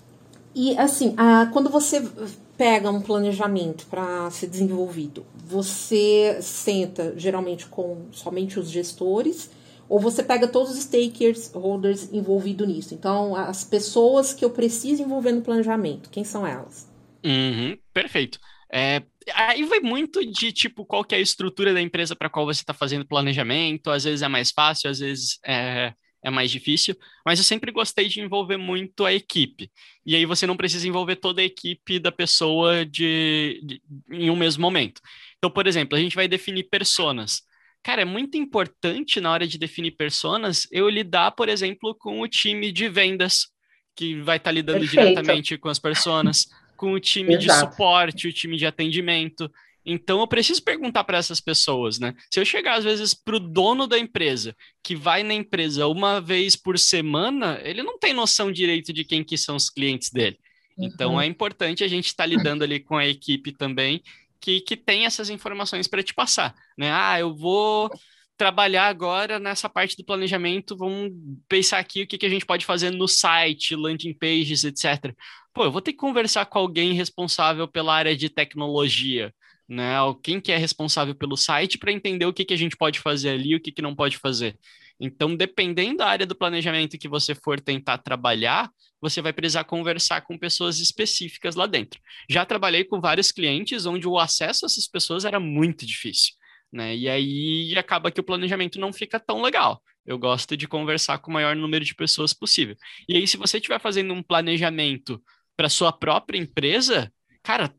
[0.55, 2.09] E assim, a, quando você
[2.57, 9.51] pega um planejamento para ser desenvolvido, você senta geralmente com somente os gestores
[9.88, 12.95] ou você pega todos os stakeholders envolvidos nisso?
[12.95, 16.88] Então, as pessoas que eu preciso envolver no planejamento, quem são elas?
[17.25, 18.38] Uhum, perfeito.
[18.73, 19.03] É,
[19.35, 22.62] aí vai muito de tipo qual que é a estrutura da empresa para qual você
[22.62, 23.90] está fazendo planejamento.
[23.90, 25.93] Às vezes é mais fácil, às vezes é,
[26.25, 29.71] é mais difícil, mas eu sempre gostei de envolver muito a equipe.
[30.07, 34.37] E aí você não precisa envolver toda a equipe da pessoa de, de, em um
[34.37, 35.03] mesmo momento.
[35.37, 37.43] Então, por exemplo, a gente vai definir personas.
[37.83, 42.27] Cara, é muito importante na hora de definir personas eu lidar, por exemplo, com o
[42.27, 43.49] time de vendas,
[43.95, 45.03] que vai estar tá lidando Perfeito.
[45.03, 47.67] diretamente com as pessoas, com o time Exato.
[47.67, 49.53] de suporte, o time de atendimento.
[49.85, 52.14] Então eu preciso perguntar para essas pessoas, né?
[52.31, 56.20] Se eu chegar às vezes para o dono da empresa, que vai na empresa uma
[56.20, 60.38] vez por semana, ele não tem noção direito de quem que são os clientes dele.
[60.79, 61.20] Então uhum.
[61.20, 64.03] é importante a gente estar tá lidando ali com a equipe também
[64.40, 66.90] que, que tem essas informações para te passar, né?
[66.92, 67.90] Ah, eu vou
[68.37, 71.12] trabalhar agora nessa parte do planejamento, vamos
[71.49, 75.14] pensar aqui o que, que a gente pode fazer no site, landing pages, etc.
[75.53, 79.33] Pô, eu vou ter que conversar com alguém responsável pela área de tecnologia
[79.68, 79.94] né?
[80.22, 83.31] Quem que é responsável pelo site para entender o que, que a gente pode fazer
[83.31, 84.58] ali e o que, que não pode fazer.
[85.00, 90.21] Então, dependendo da área do planejamento que você for tentar trabalhar, você vai precisar conversar
[90.23, 92.00] com pessoas específicas lá dentro.
[92.31, 96.35] Já trabalhei com vários clientes onde o acesso a essas pessoas era muito difícil.
[96.73, 96.96] Né?
[96.96, 99.83] E aí acaba que o planejamento não fica tão legal.
[100.06, 102.77] Eu gosto de conversar com o maior número de pessoas possível.
[103.08, 105.23] E aí, se você estiver fazendo um planejamento
[105.56, 107.12] para sua própria empresa,
[107.42, 107.75] cara,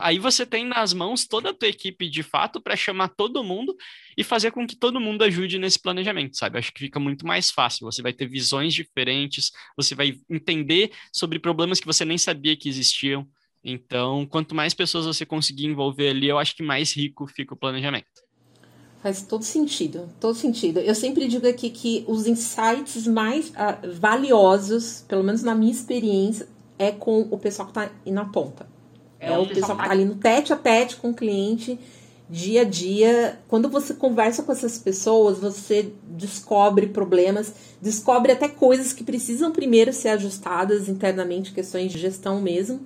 [0.00, 3.76] aí você tem nas mãos toda a tua equipe de fato para chamar todo mundo
[4.16, 6.58] e fazer com que todo mundo ajude nesse planejamento, sabe?
[6.58, 7.84] Acho que fica muito mais fácil.
[7.86, 12.68] Você vai ter visões diferentes, você vai entender sobre problemas que você nem sabia que
[12.68, 13.26] existiam.
[13.62, 17.56] Então, quanto mais pessoas você conseguir envolver ali, eu acho que mais rico fica o
[17.56, 18.08] planejamento.
[19.02, 20.78] Faz todo sentido, todo sentido.
[20.78, 26.46] Eu sempre digo aqui que os insights mais uh, valiosos, pelo menos na minha experiência,
[26.78, 28.79] é com o pessoal que está na ponta.
[29.20, 31.78] É, é o pessoal que está ali no tete a tete com o cliente,
[32.28, 33.38] dia a dia.
[33.46, 39.92] Quando você conversa com essas pessoas, você descobre problemas, descobre até coisas que precisam primeiro
[39.92, 42.80] ser ajustadas internamente, questões de gestão mesmo,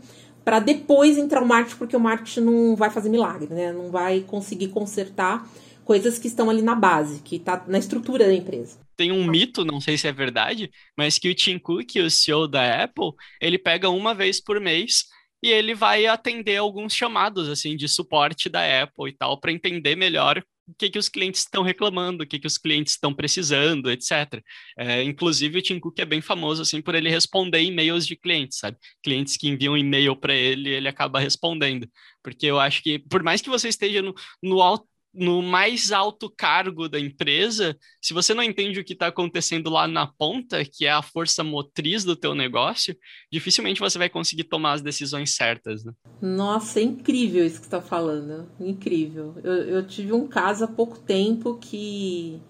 [0.45, 3.73] para depois entrar o marketing, porque o marketing não vai fazer milagre, né?
[3.73, 5.49] Não vai conseguir consertar
[5.85, 9.65] coisas que estão ali na base, que está na estrutura da empresa tem um mito,
[9.65, 13.59] não sei se é verdade, mas que o Tim Cook, o CEO da Apple, ele
[13.59, 15.07] pega uma vez por mês
[15.45, 19.95] e ele vai atender alguns chamados assim de suporte da Apple e tal para entender
[19.95, 23.91] melhor o que, que os clientes estão reclamando, o que, que os clientes estão precisando,
[23.91, 24.43] etc.
[24.79, 28.57] É, inclusive, o Tim Cook é bem famoso assim por ele responder e-mails de clientes,
[28.57, 28.79] sabe?
[29.03, 31.87] Clientes que enviam e-mail para ele, ele acaba respondendo.
[32.23, 36.29] Porque eu acho que, por mais que você esteja no, no alto no mais alto
[36.29, 40.87] cargo da empresa, se você não entende o que está acontecendo lá na ponta, que
[40.87, 42.97] é a força motriz do teu negócio,
[43.31, 45.85] dificilmente você vai conseguir tomar as decisões certas.
[45.85, 45.93] Né?
[46.21, 49.37] Nossa, é incrível isso que está falando, incrível.
[49.45, 52.41] Eu, eu, tive um caso há pouco tempo que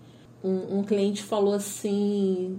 [0.42, 2.58] um, um cliente falou assim,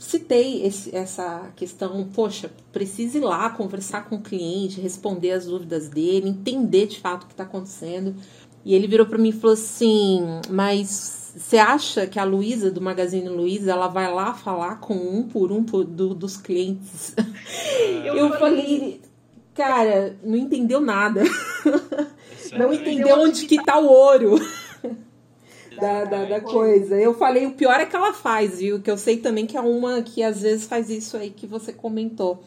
[0.00, 5.88] citei esse, essa questão, poxa, precisa ir lá conversar com o cliente, responder as dúvidas
[5.88, 8.14] dele, entender de fato o que está acontecendo.
[8.64, 12.80] E ele virou para mim e falou assim: Mas você acha que a Luísa, do
[12.80, 17.14] Magazine Luiza, ela vai lá falar com um por um por, do, dos clientes?
[18.04, 19.00] Eu, eu falei,
[19.54, 21.22] cara, não entendeu nada.
[22.56, 24.36] não entendeu onde que tá o ouro.
[25.78, 26.96] Da, da, da, coisa.
[26.96, 28.80] Eu falei, o pior é que ela faz, viu?
[28.80, 31.72] Que eu sei também que é uma que às vezes faz isso aí que você
[31.72, 32.42] comentou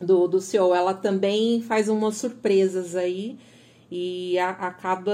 [0.00, 0.74] do, do CEO.
[0.74, 3.38] Ela também faz umas surpresas aí
[3.94, 5.12] e a, acaba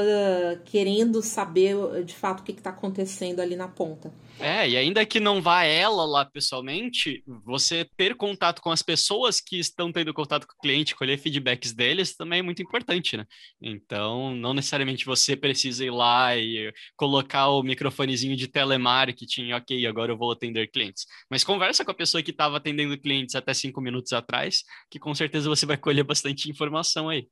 [0.65, 4.13] querendo saber de fato o que está acontecendo ali na ponta.
[4.39, 9.41] É, e ainda que não vá ela lá pessoalmente, você ter contato com as pessoas
[9.41, 13.27] que estão tendo contato com o cliente, colher feedbacks deles, também é muito importante, né?
[13.61, 20.13] Então, não necessariamente você precisa ir lá e colocar o microfonezinho de telemarketing, ok, agora
[20.13, 21.05] eu vou atender clientes.
[21.29, 25.13] Mas conversa com a pessoa que estava atendendo clientes até cinco minutos atrás, que com
[25.17, 27.27] certeza você vai colher bastante informação aí.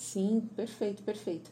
[0.00, 1.50] Sim, perfeito, perfeito.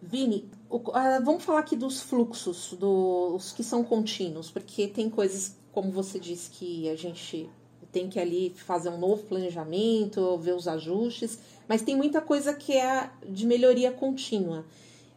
[0.00, 5.54] Vini, o, uh, vamos falar aqui dos fluxos, dos que são contínuos, porque tem coisas,
[5.70, 7.46] como você disse, que a gente
[7.92, 11.38] tem que ali fazer um novo planejamento, ver os ajustes,
[11.68, 14.64] mas tem muita coisa que é de melhoria contínua.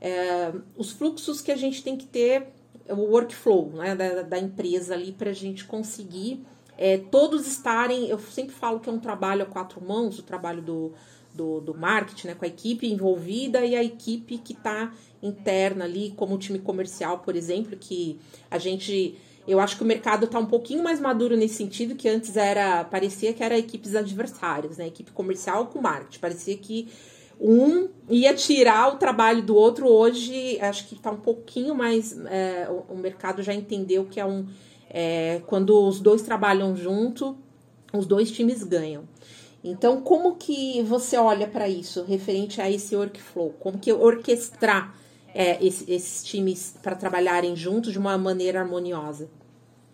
[0.01, 2.49] É, os fluxos que a gente tem que ter,
[2.89, 6.45] o workflow né, da, da empresa ali para a gente conseguir
[6.77, 8.09] é, todos estarem.
[8.09, 10.93] Eu sempre falo que é um trabalho a quatro mãos, o trabalho do,
[11.33, 16.13] do, do marketing, né, com a equipe envolvida e a equipe que está interna ali,
[16.15, 18.19] como o time comercial, por exemplo, que
[18.49, 19.15] a gente.
[19.47, 22.83] Eu acho que o mercado está um pouquinho mais maduro nesse sentido, que antes era.
[22.83, 24.87] parecia que era equipes adversárias, né?
[24.87, 26.19] Equipe comercial com marketing.
[26.19, 26.87] Parecia que
[27.39, 29.87] um ia tirar o trabalho do outro.
[29.87, 32.15] Hoje, acho que está um pouquinho mais.
[32.27, 34.45] É, o, o, mercado já entendeu que é um.
[34.89, 37.35] É, quando os dois trabalham junto,
[37.91, 39.03] os dois times ganham.
[39.63, 43.51] Então, como que você olha para isso, referente a esse workflow?
[43.53, 44.95] Como que orquestrar
[45.33, 49.29] é, esse, esses times para trabalharem juntos de uma maneira harmoniosa?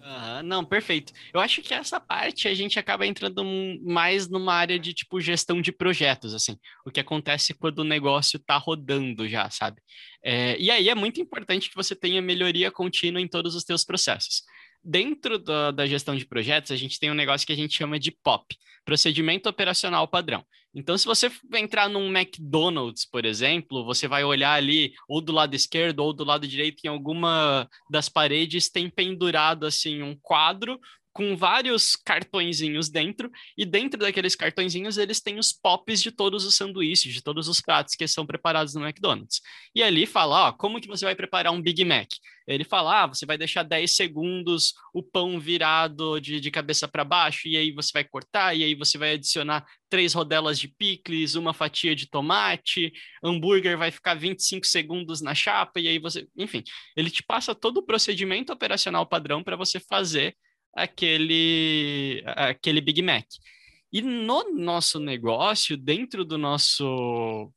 [0.01, 1.11] Uhum, não, perfeito.
[1.33, 3.43] Eu acho que essa parte a gente acaba entrando
[3.83, 8.37] mais numa área de tipo gestão de projetos, assim, o que acontece quando o negócio
[8.37, 9.81] está rodando já, sabe?
[10.23, 13.83] É, e aí é muito importante que você tenha melhoria contínua em todos os teus
[13.83, 14.43] processos
[14.83, 17.99] dentro da, da, gestão de projetos, a gente tem um negócio que a gente chama
[17.99, 18.55] de POP,
[18.85, 20.45] Procedimento Operacional Padrão.
[20.73, 25.55] Então, se você entrar num McDonald's, por exemplo, você vai olhar ali, ou do lado
[25.55, 30.79] esquerdo ou do lado direito, em alguma das paredes tem pendurado assim um quadro
[31.17, 36.53] com vários cartõezinhos dentro, e dentro daqueles cartõezinhos eles têm os pops de todos os
[36.53, 39.41] sanduíches, de todos os pratos que são preparados no McDonald's.
[39.73, 42.07] E ali fala, ó, como que você vai preparar um Big Mac?
[42.47, 47.03] Ele fala, ah, você vai deixar 10 segundos o pão virado de, de cabeça para
[47.03, 51.33] baixo, e aí você vai cortar, e aí você vai adicionar três rodelas de picles,
[51.33, 52.93] uma fatia de tomate,
[53.23, 56.63] hambúrguer vai ficar 25 segundos na chapa, e aí você, enfim,
[56.95, 60.35] ele te passa todo o procedimento operacional padrão para você fazer
[60.77, 63.25] aquele, aquele Big Mac.
[63.91, 67.51] E no nosso negócio, dentro do nosso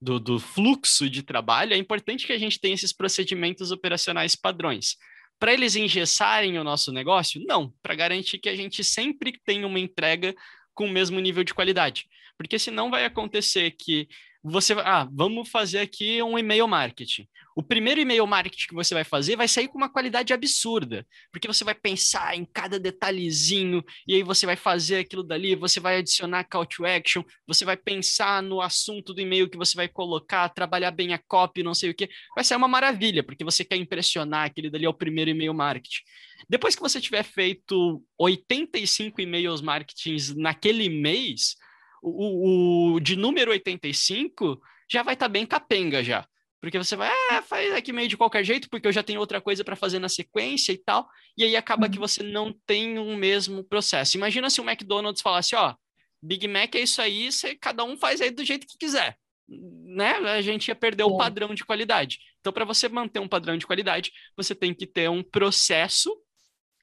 [0.00, 4.96] do, do, fluxo de trabalho, é importante que a gente tenha esses procedimentos operacionais padrões.
[5.38, 7.42] Para eles engessarem o nosso negócio?
[7.46, 10.34] Não, para garantir que a gente sempre tenha uma entrega
[10.72, 12.06] com o mesmo nível de qualidade.
[12.36, 14.08] Porque senão vai acontecer que
[14.44, 17.26] você ah, vamos fazer aqui um e-mail marketing.
[17.56, 21.48] O primeiro e-mail marketing que você vai fazer vai sair com uma qualidade absurda, porque
[21.48, 25.96] você vai pensar em cada detalhezinho e aí você vai fazer aquilo dali, você vai
[25.96, 30.46] adicionar call to action, você vai pensar no assunto do e-mail que você vai colocar,
[30.50, 32.10] trabalhar bem a copy, não sei o que.
[32.34, 36.02] Vai ser uma maravilha, porque você quer impressionar, aquele dali é o primeiro e-mail marketing.
[36.50, 41.56] Depois que você tiver feito 85 e-mails marketings naquele mês,
[42.04, 46.26] o, o, de número 85 já vai estar tá bem capenga já.
[46.60, 49.38] Porque você vai, ah, faz aqui meio de qualquer jeito, porque eu já tenho outra
[49.40, 51.06] coisa para fazer na sequência e tal.
[51.36, 52.06] E aí acaba que uhum.
[52.06, 54.16] você não tem um mesmo processo.
[54.16, 55.74] Imagina se o McDonald's falasse, ó,
[56.22, 59.18] Big Mac é isso aí, você, cada um faz aí do jeito que quiser.
[59.46, 60.12] Né?
[60.12, 62.18] A gente ia perder o padrão de qualidade.
[62.40, 66.16] Então, para você manter um padrão de qualidade, você tem que ter um processo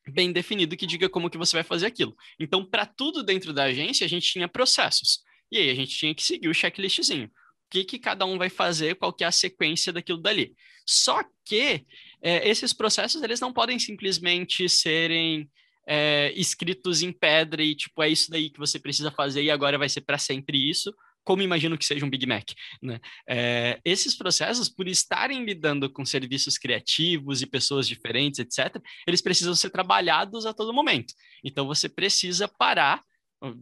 [0.09, 2.15] bem definido que diga como que você vai fazer aquilo.
[2.39, 5.19] Então, para tudo dentro da agência, a gente tinha processos.
[5.51, 7.27] E aí a gente tinha que seguir o checklistzinho.
[7.27, 7.31] O
[7.69, 10.53] que, que cada um vai fazer, qual que é a sequência daquilo dali.
[10.85, 11.85] Só que
[12.21, 15.49] é, esses processos, eles não podem simplesmente serem
[15.87, 19.77] é, escritos em pedra e, tipo, é isso daí que você precisa fazer e agora
[19.77, 20.93] vai ser para sempre isso,
[21.23, 22.51] como imagino que seja um Big Mac.
[22.81, 22.99] Né?
[23.27, 29.55] É, esses processos, por estarem lidando com serviços criativos e pessoas diferentes, etc., eles precisam
[29.55, 31.13] ser trabalhados a todo momento.
[31.43, 33.01] Então, você precisa parar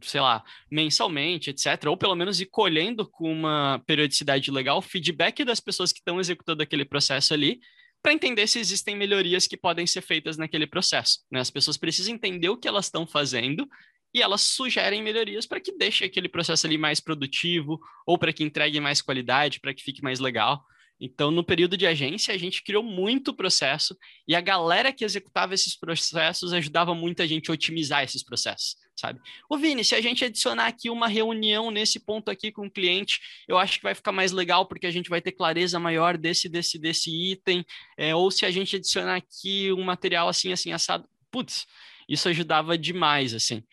[0.01, 5.61] sei lá, mensalmente, etc., ou pelo menos ir colhendo com uma periodicidade legal feedback das
[5.61, 7.61] pessoas que estão executando aquele processo ali,
[8.01, 11.19] para entender se existem melhorias que podem ser feitas naquele processo.
[11.31, 11.39] Né?
[11.39, 13.67] As pessoas precisam entender o que elas estão fazendo
[14.13, 18.43] e elas sugerem melhorias para que deixe aquele processo ali mais produtivo ou para que
[18.43, 20.63] entregue mais qualidade, para que fique mais legal.
[20.99, 23.97] Então, no período de agência, a gente criou muito processo
[24.27, 28.75] e a galera que executava esses processos ajudava muito a gente a otimizar esses processos,
[28.97, 29.21] sabe?
[29.49, 33.21] O Vini, se a gente adicionar aqui uma reunião nesse ponto aqui com o cliente,
[33.47, 36.49] eu acho que vai ficar mais legal porque a gente vai ter clareza maior desse,
[36.49, 37.63] desse, desse item.
[37.97, 41.65] É, ou se a gente adicionar aqui um material assim, assim, assado, putz,
[42.09, 43.63] isso ajudava demais, assim.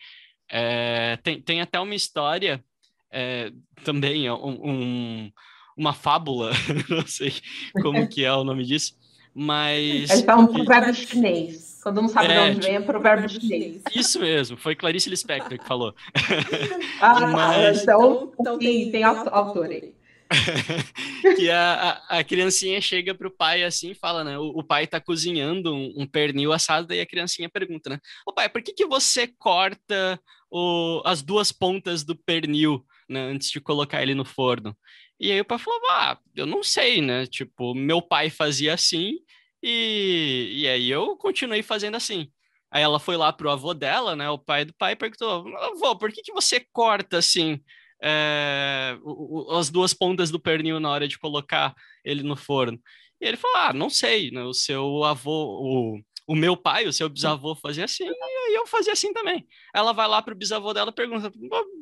[0.49, 2.63] É, tem, tem até uma história
[3.11, 3.51] é,
[3.83, 5.31] também, um, um,
[5.75, 6.51] uma fábula,
[6.89, 7.33] não sei
[7.81, 8.95] como que é o nome disso,
[9.33, 10.09] mas...
[10.09, 11.79] Ele fala um provérbio chinês.
[11.83, 13.81] Quando não sabe é, de onde vem, é provérbio chinês.
[13.93, 15.93] Isso mesmo, foi Clarice Lispector que falou.
[16.99, 17.83] Ah, mas...
[17.83, 19.96] então, então tem, tem autor aí.
[21.37, 21.73] que a,
[22.09, 24.37] a, a, criancinha chega pro pai assim e fala, né?
[24.37, 27.99] O, o pai tá cozinhando um, um, pernil assado, daí a criancinha pergunta, né?
[28.25, 30.19] Ô pai, por que, que você corta
[30.51, 34.77] o, as duas pontas do pernil né, antes de colocar ele no forno?
[35.19, 37.25] E aí o pai falou, ah, eu não sei, né?
[37.25, 39.17] Tipo, meu pai fazia assim
[39.63, 42.31] e, e aí eu continuei fazendo assim.
[42.71, 44.29] Aí ela foi lá pro avô dela, né?
[44.29, 47.59] O pai do pai perguntou, avô, por que, que você corta assim?
[48.01, 52.79] É, o, as duas pontas do pernil na hora de colocar ele no forno.
[53.19, 54.43] E ele falou: Ah, não sei, né?
[54.43, 58.93] o seu avô, o, o meu pai, o seu bisavô fazia assim, e eu fazia
[58.93, 59.47] assim também.
[59.73, 61.31] Ela vai lá para o bisavô dela e pergunta: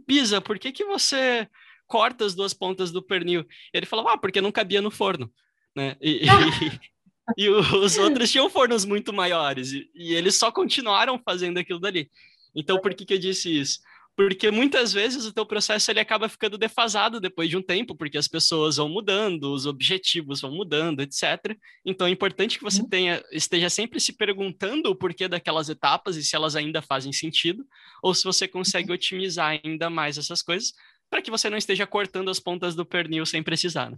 [0.07, 1.47] Bisa, por que, que você
[1.87, 3.45] corta as duas pontas do pernil?
[3.73, 5.31] Ele falou: Ah, porque não cabia no forno.
[5.75, 5.97] Né?
[6.01, 6.25] E, e,
[7.37, 12.09] e os outros tinham fornos muito maiores, e, e eles só continuaram fazendo aquilo dali.
[12.55, 13.79] Então, por que, que eu disse isso?
[14.15, 18.17] Porque muitas vezes o teu processo ele acaba ficando defasado depois de um tempo, porque
[18.17, 21.57] as pessoas vão mudando, os objetivos vão mudando, etc.
[21.85, 22.87] Então é importante que você uhum.
[22.87, 27.67] tenha, esteja sempre se perguntando o porquê daquelas etapas e se elas ainda fazem sentido,
[28.01, 28.95] ou se você consegue uhum.
[28.95, 30.73] otimizar ainda mais essas coisas,
[31.09, 33.91] para que você não esteja cortando as pontas do pernil sem precisar.
[33.91, 33.97] Né?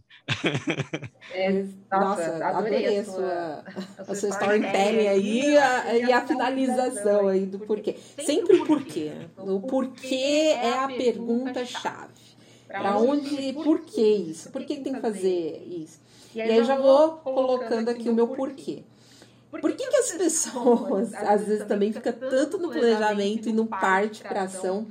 [1.32, 1.52] É,
[1.92, 3.64] nossa, nossa, adorei, a sua,
[3.98, 7.98] a sua storytelling aí e a, e a finalização aí do porquê.
[8.24, 9.12] Sempre o porquê.
[9.38, 12.28] O porquê é a pergunta-chave.
[12.68, 14.52] Para onde, por que isso?
[14.52, 16.00] Por que tem que fazer isso?
[16.36, 18.84] E aí já vou colocando aqui o meu porquê.
[19.50, 24.22] Por que, que as pessoas, às vezes, também ficam tanto no planejamento e não parte
[24.22, 24.86] para ação?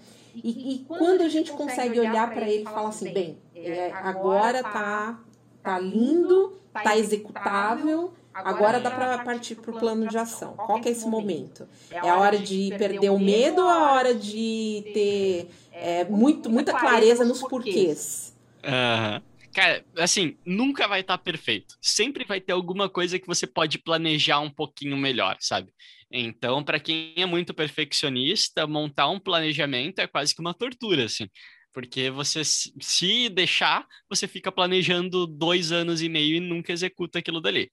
[0.45, 4.63] E, e, quando a gente consegue olhar para ele e falar assim, bem, é, agora
[4.63, 5.19] tá,
[5.63, 10.55] tá lindo, tá executável, agora dá para partir para o plano de ação.
[10.55, 11.67] Qual que é esse momento?
[11.91, 16.73] É a hora de perder o medo ou a hora de ter é, muito, muita
[16.73, 18.37] clareza nos porquês?
[18.63, 19.23] Uhum.
[19.57, 21.79] Cara, assim, nunca vai estar tá perfeito.
[21.81, 25.73] Sempre vai ter alguma coisa que você pode planejar um pouquinho melhor, sabe?
[26.11, 31.29] Então, para quem é muito perfeccionista, montar um planejamento é quase que uma tortura, assim.
[31.73, 37.41] Porque você, se deixar, você fica planejando dois anos e meio e nunca executa aquilo
[37.41, 37.71] dali.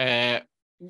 [0.00, 0.44] É,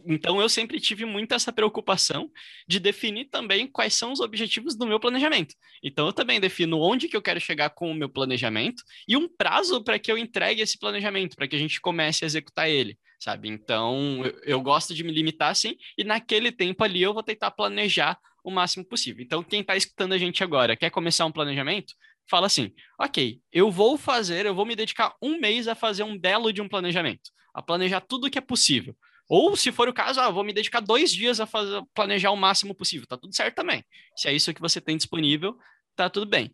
[0.07, 2.30] então, eu sempre tive muito essa preocupação
[2.68, 5.55] de definir também quais são os objetivos do meu planejamento.
[5.82, 9.28] Então, eu também defino onde que eu quero chegar com o meu planejamento e um
[9.28, 12.97] prazo para que eu entregue esse planejamento, para que a gente comece a executar ele,
[13.20, 13.48] sabe?
[13.48, 17.50] Então, eu, eu gosto de me limitar assim, e naquele tempo ali eu vou tentar
[17.50, 19.22] planejar o máximo possível.
[19.22, 21.94] Então, quem está escutando a gente agora, quer começar um planejamento?
[22.28, 26.18] Fala assim, ok, eu vou fazer, eu vou me dedicar um mês a fazer um
[26.18, 28.96] belo de um planejamento, a planejar tudo que é possível.
[29.28, 32.36] Ou, se for o caso, ah, vou me dedicar dois dias a fazer, planejar o
[32.36, 33.06] máximo possível.
[33.06, 33.84] Tá tudo certo também.
[34.16, 35.56] Se é isso que você tem disponível,
[35.94, 36.52] tá tudo bem.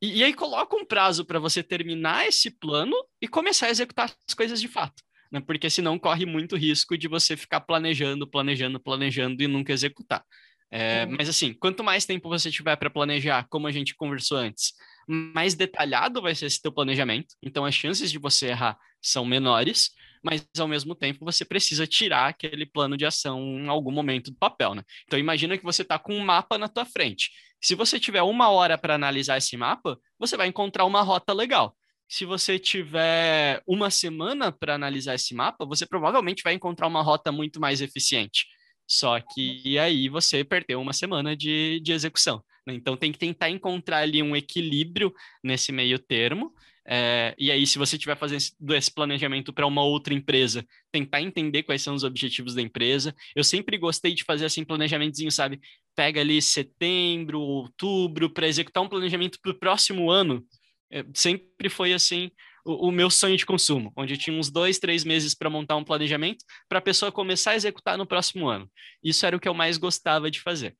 [0.00, 4.12] E, e aí coloca um prazo para você terminar esse plano e começar a executar
[4.28, 5.02] as coisas de fato.
[5.32, 5.40] Né?
[5.40, 10.22] Porque senão corre muito risco de você ficar planejando, planejando, planejando e nunca executar.
[10.70, 14.72] É, mas assim, quanto mais tempo você tiver para planejar, como a gente conversou antes,
[15.06, 17.34] mais detalhado vai ser esse teu planejamento.
[17.42, 19.90] Então as chances de você errar são menores
[20.22, 24.36] mas ao mesmo tempo você precisa tirar aquele plano de ação em algum momento do
[24.36, 24.84] papel, né?
[25.04, 27.30] Então imagina que você está com um mapa na tua frente.
[27.60, 31.76] Se você tiver uma hora para analisar esse mapa, você vai encontrar uma rota legal.
[32.12, 37.32] Se você tiver uma semana para analisar esse mapa, você provavelmente vai encontrar uma rota
[37.32, 38.46] muito mais eficiente.
[38.86, 42.44] Só que aí você perdeu uma semana de, de execução.
[42.66, 42.74] Né?
[42.74, 45.10] Então tem que tentar encontrar ali um equilíbrio
[45.42, 46.52] nesse meio termo
[46.84, 48.42] é, e aí, se você estiver fazendo
[48.74, 53.14] esse planejamento para uma outra empresa, tentar entender quais são os objetivos da empresa.
[53.36, 55.60] Eu sempre gostei de fazer assim planejamentozinho, sabe?
[55.94, 60.44] Pega ali setembro, outubro, para executar um planejamento para o próximo ano.
[60.92, 62.30] É, sempre foi assim
[62.66, 65.74] o, o, meu sonho de consumo, onde eu tinha uns dois, três meses para montar
[65.76, 68.70] um planejamento para a pessoa começar a executar no próximo ano.
[69.02, 70.76] Isso era o que eu mais gostava de fazer.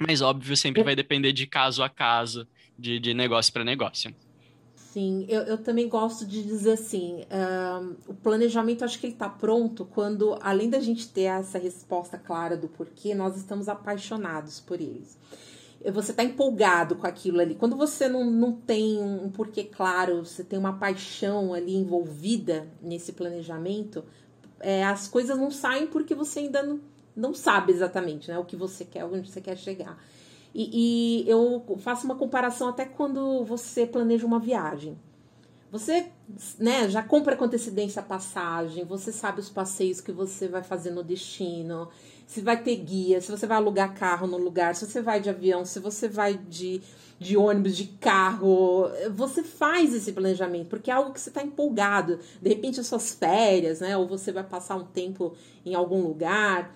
[0.00, 4.14] Mas, óbvio, sempre vai depender de caso a caso, de, de negócio para negócio.
[4.74, 7.22] Sim, eu, eu também gosto de dizer assim,
[8.06, 12.56] o planejamento acho que ele está pronto quando, além da gente ter essa resposta clara
[12.56, 15.18] do porquê, nós estamos apaixonados por eles.
[15.92, 17.54] Você está empolgado com aquilo ali.
[17.54, 23.12] Quando você não, não tem um porquê claro, você tem uma paixão ali envolvida nesse
[23.12, 24.04] planejamento,
[24.60, 26.80] é, as coisas não saem porque você ainda não,
[27.14, 30.02] não sabe exatamente né, o que você quer, onde você quer chegar.
[30.54, 34.98] E, e eu faço uma comparação até quando você planeja uma viagem.
[35.70, 36.10] Você
[36.58, 40.90] né, já compra com antecedência a passagem, você sabe os passeios que você vai fazer
[40.90, 41.88] no destino,
[42.26, 45.30] se vai ter guia, se você vai alugar carro no lugar, se você vai de
[45.30, 46.82] avião, se você vai de,
[47.20, 48.90] de ônibus, de carro.
[49.14, 52.18] Você faz esse planejamento, porque é algo que você está empolgado.
[52.42, 53.96] De repente, as suas férias, né?
[53.96, 56.74] Ou você vai passar um tempo em algum lugar.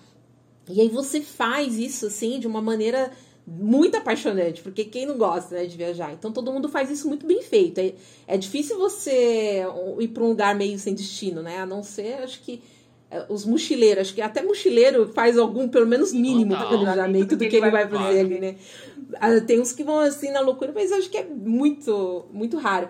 [0.69, 3.11] E aí você faz isso assim de uma maneira
[3.45, 6.13] muito apaixonante, porque quem não gosta né, de viajar?
[6.13, 7.79] Então todo mundo faz isso muito bem feito.
[7.79, 7.93] É,
[8.27, 9.63] é difícil você
[9.99, 11.57] ir para um lugar meio sem destino, né?
[11.57, 12.61] A não ser, acho que
[13.29, 17.55] os mochileiros, acho que até mochileiro faz algum, pelo menos mínimo, de planejamento do que,
[17.55, 18.55] ele vai fazer ali, né?
[19.19, 22.87] Ah, tem uns que vão assim na loucura, mas acho que é muito, muito raro.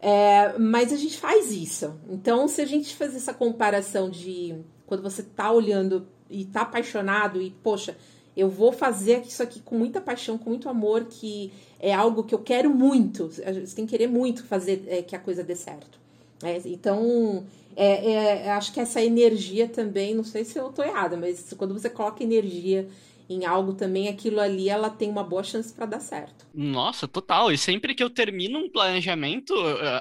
[0.00, 1.94] É, mas a gente faz isso.
[2.08, 4.54] Então, se a gente fazer essa comparação de
[4.86, 7.96] quando você tá olhando e tá apaixonado e, poxa,
[8.36, 12.34] eu vou fazer isso aqui com muita paixão, com muito amor, que é algo que
[12.34, 13.28] eu quero muito.
[13.28, 15.98] Você tem que querer muito fazer é, que a coisa dê certo.
[16.42, 17.44] É, então,
[17.76, 18.12] é,
[18.46, 21.90] é, acho que essa energia também, não sei se eu estou errada, mas quando você
[21.90, 22.88] coloca energia
[23.28, 26.46] em algo também, aquilo ali ela tem uma boa chance para dar certo.
[26.52, 27.50] Nossa, total.
[27.50, 29.54] E sempre que eu termino um planejamento,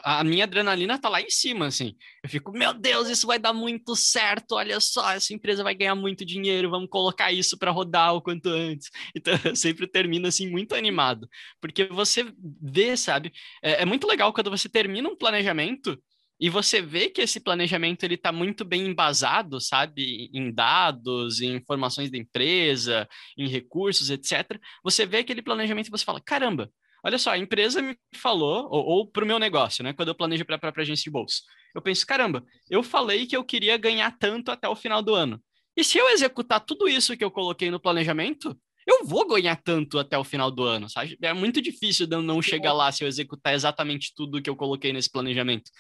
[0.03, 1.95] a minha adrenalina tá lá em cima, assim.
[2.21, 4.55] Eu fico, meu Deus, isso vai dar muito certo.
[4.55, 8.49] Olha só, essa empresa vai ganhar muito dinheiro, vamos colocar isso para rodar o quanto
[8.49, 8.89] antes.
[9.15, 11.29] Então, eu sempre termino assim muito animado,
[11.61, 12.25] porque você
[12.61, 13.31] vê, sabe?
[13.61, 15.97] É, é muito legal quando você termina um planejamento
[16.43, 21.55] e você vê que esse planejamento ele está muito bem embasado, sabe, em dados, em
[21.55, 24.59] informações da empresa, em recursos, etc.
[24.83, 26.69] Você vê aquele planejamento e você fala, caramba,
[27.01, 30.15] olha só, a empresa me falou, ou, ou para o meu negócio, né, quando eu
[30.15, 31.37] planejo para a própria agência de bolsa,
[31.73, 35.41] eu penso, caramba, eu falei que eu queria ganhar tanto até o final do ano.
[35.77, 38.53] E se eu executar tudo isso que eu coloquei no planejamento,
[38.85, 41.17] eu vou ganhar tanto até o final do ano, sabe?
[41.21, 44.55] É muito difícil de eu não chegar lá se eu executar exatamente tudo que eu
[44.55, 45.71] coloquei nesse planejamento.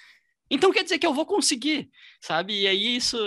[0.49, 1.89] Então quer dizer que eu vou conseguir,
[2.21, 2.61] sabe?
[2.61, 3.17] E aí isso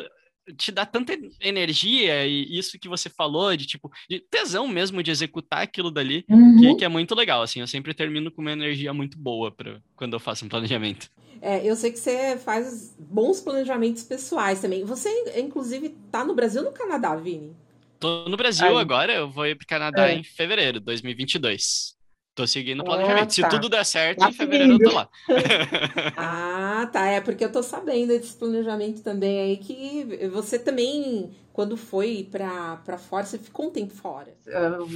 [0.54, 5.10] te dá tanta energia e isso que você falou de tipo de tesão mesmo de
[5.10, 6.60] executar aquilo dali uhum.
[6.60, 9.80] que, que, é muito legal assim eu sempre termino com uma energia muito boa para
[9.96, 11.10] quando eu faço um planejamento
[11.42, 16.62] é, eu sei que você faz bons planejamentos pessoais também você inclusive tá no Brasil
[16.62, 17.56] ou no Canadá Vini
[17.98, 18.76] tô no Brasil Aí.
[18.76, 20.14] agora eu vou ir para Canadá é.
[20.14, 21.95] em fevereiro 2022
[22.36, 23.22] Tô seguindo o planejamento.
[23.22, 23.50] Ah, tá.
[23.50, 25.08] Se tudo der certo, tá em fevereiro eu tô lá.
[26.18, 27.06] ah, tá.
[27.06, 32.76] É porque eu tô sabendo desse planejamento também aí que você também, quando foi pra,
[32.76, 34.36] pra fora, você ficou um tempo fora.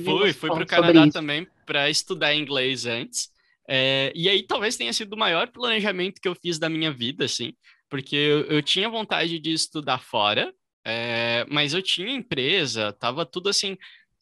[0.05, 3.31] Fui, fui pro Canadá também para estudar inglês antes.
[3.67, 7.25] É, e aí talvez tenha sido o maior planejamento que eu fiz da minha vida,
[7.25, 7.55] assim,
[7.89, 10.53] porque eu, eu tinha vontade de estudar fora,
[10.85, 13.79] é, mas eu tinha empresa, tava tudo assim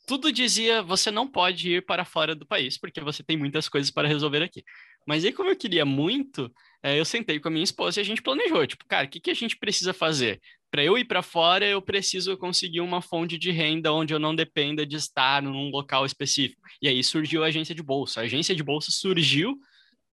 [0.09, 3.91] tudo dizia você não pode ir para fora do país, porque você tem muitas coisas
[3.91, 4.65] para resolver aqui.
[5.07, 6.51] Mas aí, como eu queria muito,
[6.83, 9.21] é, eu sentei com a minha esposa e a gente planejou, tipo, cara, o que,
[9.21, 10.41] que a gente precisa fazer?
[10.71, 14.35] Para eu ir para fora, eu preciso conseguir uma fonte de renda onde eu não
[14.35, 16.63] dependa de estar num local específico.
[16.81, 18.21] E aí surgiu a agência de bolsa.
[18.21, 19.59] A agência de bolsa surgiu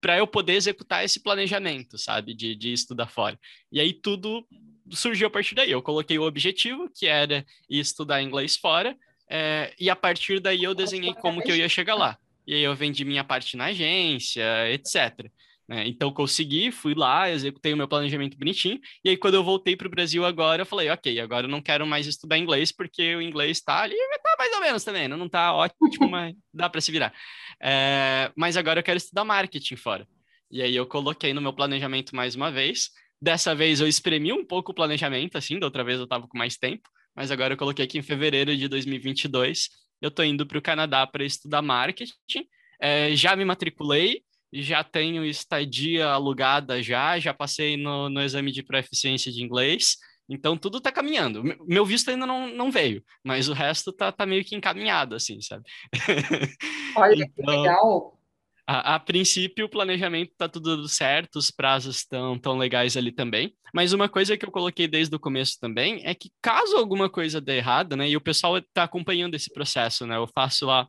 [0.02, 3.40] para eu poder executar esse planejamento, sabe, de, de estudar fora.
[3.72, 4.46] E aí tudo
[4.92, 5.72] surgiu a partir daí.
[5.72, 8.98] Eu coloquei o objetivo, que era estudar inglês fora,
[9.36, 12.16] é, e a partir daí eu desenhei como que eu ia chegar lá.
[12.46, 15.28] E aí eu vendi minha parte na agência, etc.
[15.68, 15.88] Né?
[15.88, 18.80] Então consegui, fui lá, executei o meu planejamento bonitinho.
[19.04, 21.64] E aí quando eu voltei para o Brasil agora, eu falei, ok, agora eu não
[21.64, 25.26] quero mais estudar inglês porque o inglês está ali, tá mais ou menos também, não
[25.26, 27.12] está ótimo, mas dá para se virar.
[27.60, 30.08] É, mas agora eu quero estudar marketing fora.
[30.52, 32.92] E aí eu coloquei no meu planejamento mais uma vez.
[33.20, 36.38] Dessa vez eu espremi um pouco o planejamento, assim, da outra vez eu estava com
[36.38, 39.70] mais tempo mas agora eu coloquei aqui em fevereiro de 2022.
[40.02, 42.46] Eu estou indo para o Canadá para estudar marketing.
[42.80, 48.62] É, já me matriculei, já tenho estadia alugada já, já passei no, no exame de
[48.62, 49.98] proficiência de inglês.
[50.30, 51.44] Então tudo está caminhando.
[51.68, 55.42] Meu visto ainda não, não veio, mas o resto tá, tá meio que encaminhado, assim,
[55.42, 55.66] sabe?
[56.96, 58.20] Olha então, que legal.
[58.66, 63.54] A, a, princípio, o planejamento está tudo certo, os prazos estão tão legais ali também.
[63.74, 67.42] Mas uma coisa que eu coloquei desde o começo também é que caso alguma coisa
[67.42, 68.08] dê errado, né?
[68.10, 70.16] E o pessoal está acompanhando esse processo, né?
[70.16, 70.88] Eu faço lá,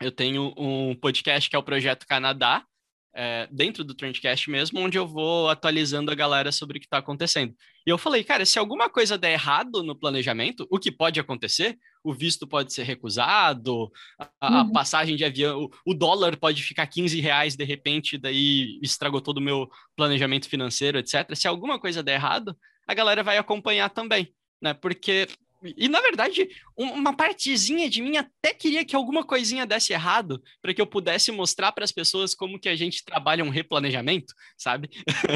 [0.00, 2.64] eu tenho um podcast que é o Projeto Canadá,
[3.14, 6.98] é, dentro do Trendcast mesmo, onde eu vou atualizando a galera sobre o que está
[6.98, 7.54] acontecendo.
[7.86, 11.76] E eu falei, cara, se alguma coisa der errado no planejamento, o que pode acontecer,
[12.02, 14.72] o visto pode ser recusado, a, a uhum.
[14.72, 19.38] passagem de avião, o, o, dólar pode ficar 15 reais de repente, daí estragou todo
[19.38, 21.34] o meu planejamento financeiro, etc.
[21.34, 22.56] Se alguma coisa der errado,
[22.86, 24.74] a galera vai acompanhar também, né?
[24.74, 25.28] Porque
[25.76, 30.74] e, na verdade, uma partezinha de mim até queria que alguma coisinha desse errado para
[30.74, 34.90] que eu pudesse mostrar para as pessoas como que a gente trabalha um replanejamento, sabe?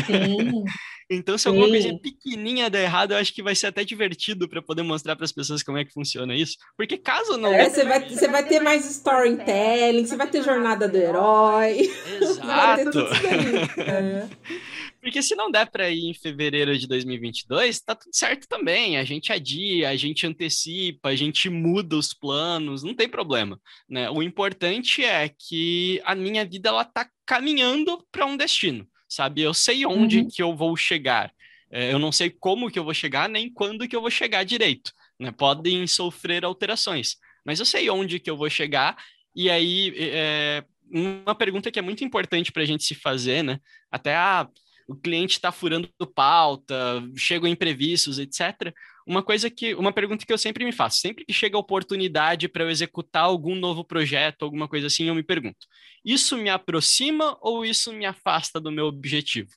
[0.07, 0.65] Sim.
[1.11, 1.51] então, se Sim.
[1.51, 5.17] alguma coisinha pequenininha der errado, eu acho que vai ser até divertido para poder mostrar
[5.17, 6.57] para as pessoas como é que funciona isso.
[6.77, 7.53] Porque caso não.
[7.53, 11.91] É, você vai, você vai ter mais storytelling, você vai ter jornada do herói.
[12.21, 13.07] Exato.
[15.07, 18.99] Porque se não der para ir em fevereiro de 2022, tá tudo certo também.
[18.99, 23.57] A gente adia, a gente antecipa, a gente muda os planos, não tem problema,
[23.89, 24.11] né?
[24.11, 29.43] O importante é que a minha vida ela tá caminhando para um destino, sabe?
[29.43, 30.29] Eu sei onde uhum.
[30.29, 31.33] que eu vou chegar.
[31.71, 34.43] É, eu não sei como que eu vou chegar, nem quando que eu vou chegar
[34.43, 34.91] direito,
[35.21, 35.31] né?
[35.31, 38.97] Podem sofrer alterações, mas eu sei onde que eu vou chegar.
[39.37, 43.61] E aí, é, uma pergunta que é muito importante para a gente se fazer, né?
[43.89, 44.49] Até a ah,
[44.87, 48.73] o cliente está furando pauta, chegam imprevistos, etc.
[49.07, 52.49] Uma coisa que, uma pergunta que eu sempre me faço, sempre que chega a oportunidade
[52.49, 55.67] para eu executar algum novo projeto, alguma coisa assim, eu me pergunto:
[56.05, 59.51] isso me aproxima ou isso me afasta do meu objetivo?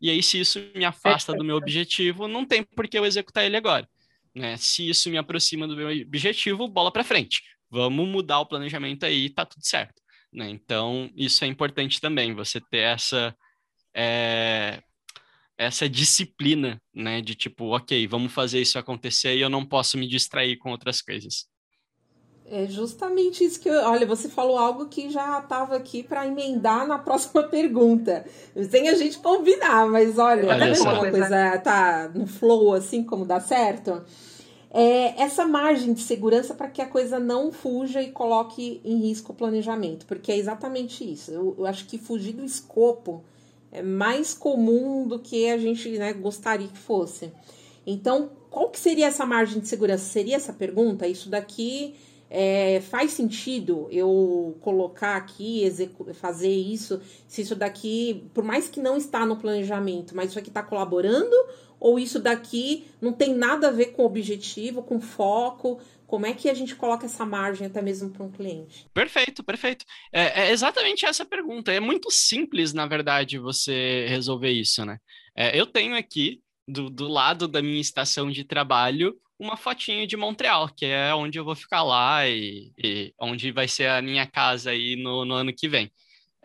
[0.00, 3.44] E aí, se isso me afasta do meu objetivo, não tem por que eu executar
[3.44, 3.88] ele agora.
[4.34, 4.56] Né?
[4.56, 7.40] Se isso me aproxima do meu objetivo, bola para frente.
[7.70, 10.02] Vamos mudar o planejamento aí, tá tudo certo.
[10.32, 10.50] Né?
[10.50, 13.32] Então, isso é importante também, você ter essa
[13.94, 14.82] é,
[15.56, 17.20] essa disciplina, né?
[17.20, 21.00] De tipo, ok, vamos fazer isso acontecer e eu não posso me distrair com outras
[21.00, 21.46] coisas.
[22.44, 23.82] É justamente isso que eu.
[23.84, 28.26] Olha, você falou algo que já estava aqui para emendar na próxima pergunta.
[28.68, 33.24] Sem a gente combinar, mas olha, olha tá uma coisa tá no flow assim como
[33.24, 34.02] dá certo?
[34.70, 39.32] É essa margem de segurança para que a coisa não fuja e coloque em risco
[39.32, 41.30] o planejamento, porque é exatamente isso.
[41.30, 43.22] Eu, eu acho que fugir do escopo
[43.72, 47.32] é mais comum do que a gente né, gostaria que fosse.
[47.86, 50.04] Então, qual que seria essa margem de segurança?
[50.04, 51.08] Seria essa pergunta?
[51.08, 51.94] Isso daqui
[52.30, 55.66] é, faz sentido eu colocar aqui,
[56.14, 60.48] fazer isso, se isso daqui, por mais que não está no planejamento, mas isso aqui
[60.48, 61.34] está colaborando,
[61.80, 65.78] ou isso daqui não tem nada a ver com objetivo, com foco?
[66.12, 68.86] Como é que a gente coloca essa margem até mesmo para um cliente?
[68.92, 69.86] Perfeito, perfeito.
[70.12, 71.72] É, é, exatamente essa pergunta.
[71.72, 74.98] É muito simples, na verdade, você resolver isso, né?
[75.34, 80.14] É, eu tenho aqui, do, do lado da minha estação de trabalho, uma fotinha de
[80.14, 84.26] Montreal, que é onde eu vou ficar lá e, e onde vai ser a minha
[84.26, 85.90] casa aí no, no ano que vem.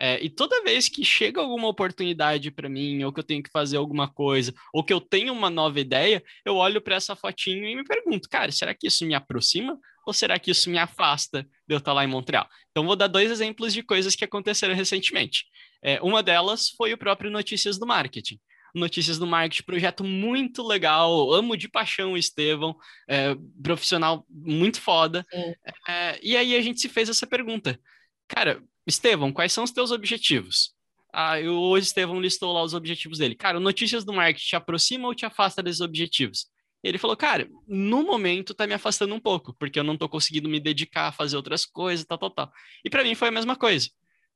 [0.00, 3.50] É, e toda vez que chega alguma oportunidade para mim, ou que eu tenho que
[3.50, 7.64] fazer alguma coisa, ou que eu tenho uma nova ideia, eu olho para essa fotinho
[7.64, 11.42] e me pergunto, cara, será que isso me aproxima ou será que isso me afasta
[11.42, 12.48] de eu estar lá em Montreal?
[12.70, 15.44] Então, vou dar dois exemplos de coisas que aconteceram recentemente.
[15.82, 18.38] É, uma delas foi o próprio Notícias do Marketing.
[18.74, 22.76] Notícias do Marketing, projeto muito legal, amo de paixão o Estevão,
[23.08, 25.26] é, profissional muito foda.
[25.88, 27.78] É, e aí a gente se fez essa pergunta.
[28.28, 30.72] Cara, Estevão, quais são os teus objetivos?
[31.12, 33.34] Ah, eu, hoje Estevão listou lá os objetivos dele.
[33.34, 36.46] Cara, Notícias do Marketing te aproxima ou te afasta desses objetivos?
[36.82, 40.48] Ele falou, cara, no momento tá me afastando um pouco, porque eu não tô conseguindo
[40.48, 42.52] me dedicar a fazer outras coisas, tal, tal, tal.
[42.84, 43.88] E para mim foi a mesma coisa.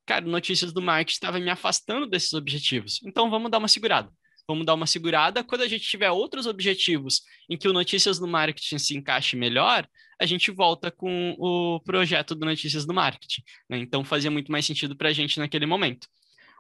[0.05, 3.01] Cara, Notícias do Marketing estava me afastando desses objetivos.
[3.05, 4.11] Então vamos dar uma segurada
[4.47, 5.45] vamos dar uma segurada.
[5.45, 9.87] Quando a gente tiver outros objetivos em que o Notícias do Marketing se encaixe melhor,
[10.21, 13.43] a gente volta com o projeto do Notícias do Marketing.
[13.69, 13.79] Né?
[13.79, 16.07] Então fazia muito mais sentido para a gente naquele momento.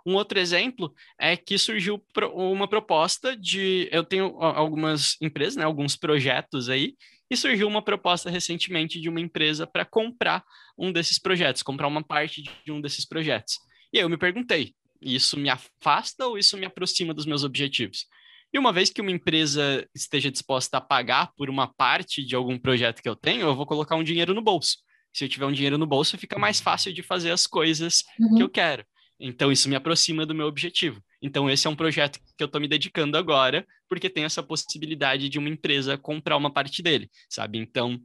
[0.05, 2.03] Um outro exemplo é que surgiu
[2.35, 3.89] uma proposta de.
[3.93, 6.97] Eu tenho algumas empresas, né, alguns projetos aí,
[7.31, 10.45] e surgiu uma proposta recentemente de uma empresa para comprar
[10.77, 13.59] um desses projetos, comprar uma parte de um desses projetos.
[13.93, 18.07] E aí eu me perguntei: isso me afasta ou isso me aproxima dos meus objetivos?
[18.53, 22.59] E uma vez que uma empresa esteja disposta a pagar por uma parte de algum
[22.59, 24.79] projeto que eu tenho, eu vou colocar um dinheiro no bolso.
[25.13, 28.37] Se eu tiver um dinheiro no bolso, fica mais fácil de fazer as coisas uhum.
[28.37, 28.85] que eu quero.
[29.19, 31.01] Então, isso me aproxima do meu objetivo.
[31.23, 35.29] Então, esse é um projeto que eu estou me dedicando agora, porque tem essa possibilidade
[35.29, 37.59] de uma empresa comprar uma parte dele, sabe?
[37.59, 38.01] Então,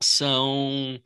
[0.00, 1.00] são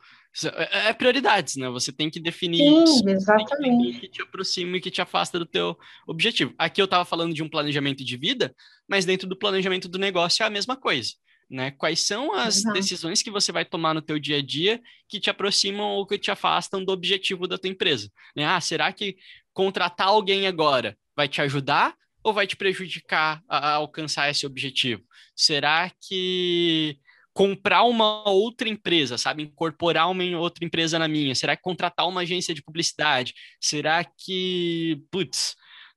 [0.45, 1.69] é, é prioridades, né?
[1.69, 3.07] Você tem que definir Sim, isso.
[3.07, 3.99] Exatamente.
[3.99, 5.77] que te aproxima e que te afasta do teu
[6.07, 6.53] objetivo.
[6.57, 8.53] Aqui eu estava falando de um planejamento de vida,
[8.87, 11.11] mas dentro do planejamento do negócio é a mesma coisa.
[11.49, 11.69] Né?
[11.71, 12.73] Quais são as Exato.
[12.73, 16.17] decisões que você vai tomar no teu dia a dia que te aproximam ou que
[16.17, 18.09] te afastam do objetivo da tua empresa?
[18.35, 18.43] Né?
[18.43, 19.17] Ah, será que
[19.53, 25.03] contratar alguém agora vai te ajudar ou vai te prejudicar a, a alcançar esse objetivo?
[25.35, 26.97] Será que
[27.33, 29.43] comprar uma outra empresa, sabe?
[29.43, 31.33] Incorporar uma outra empresa na minha?
[31.33, 33.33] Será que contratar uma agência de publicidade?
[33.59, 35.55] Será que, putz,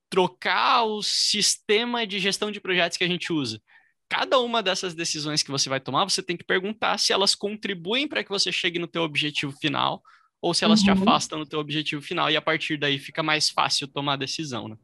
[0.09, 3.61] trocar o sistema de gestão de projetos que a gente usa?
[4.09, 8.09] Cada uma dessas decisões que você vai tomar, você tem que perguntar se elas contribuem
[8.09, 10.03] para que você chegue no teu objetivo final
[10.41, 10.84] ou se elas uhum.
[10.87, 14.16] te afastam do teu objetivo final e a partir daí fica mais fácil tomar a
[14.16, 14.76] decisão, né?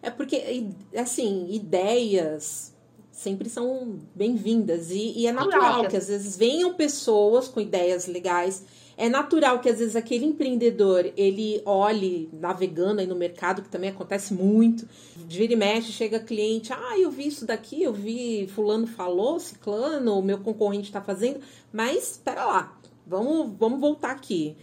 [0.00, 2.74] É porque, assim, ideias
[3.18, 4.92] sempre são bem-vindas.
[4.92, 8.64] E, e, é natural que às vezes venham pessoas com ideias legais.
[8.96, 13.90] É natural que às vezes aquele empreendedor ele olhe navegando aí no mercado, que também
[13.90, 14.88] acontece muito.
[15.16, 20.18] Vira e mexe, chega cliente, ah, eu vi isso daqui, eu vi fulano falou, ciclano,
[20.18, 21.40] o meu concorrente está fazendo,
[21.72, 24.56] mas espera lá, vamos, vamos voltar aqui.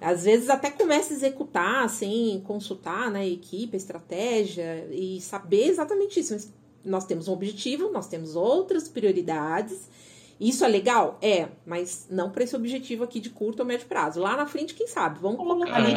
[0.00, 5.68] Às vezes até começa a executar sem consultar né, a equipe, a estratégia e saber
[5.68, 6.34] exatamente isso.
[6.34, 6.52] Mas
[6.84, 9.88] nós temos um objetivo, nós temos outras prioridades.
[10.40, 11.18] Isso é legal?
[11.22, 14.20] É, mas não para esse objetivo aqui de curto ou médio prazo.
[14.20, 15.18] Lá na frente, quem sabe?
[15.20, 15.94] Vamos colocar ali,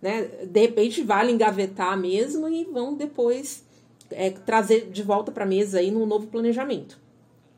[0.00, 0.22] né?
[0.46, 3.64] De repente vale engavetar mesmo e vão depois
[4.10, 6.98] é, trazer de volta para a mesa aí no novo planejamento.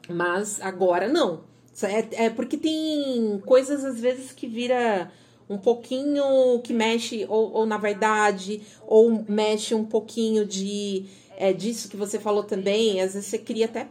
[0.09, 1.41] Mas agora não.
[1.83, 5.11] É, é porque tem coisas às vezes que vira
[5.49, 11.07] um pouquinho que mexe ou, ou na verdade, ou mexe um pouquinho de
[11.37, 13.89] é disso que você falou também, às vezes você cria até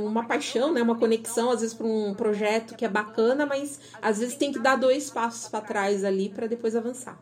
[0.00, 4.18] uma paixão, né, uma conexão, às vezes para um projeto que é bacana, mas às
[4.18, 7.20] vezes tem que dar dois passos para trás ali para depois avançar.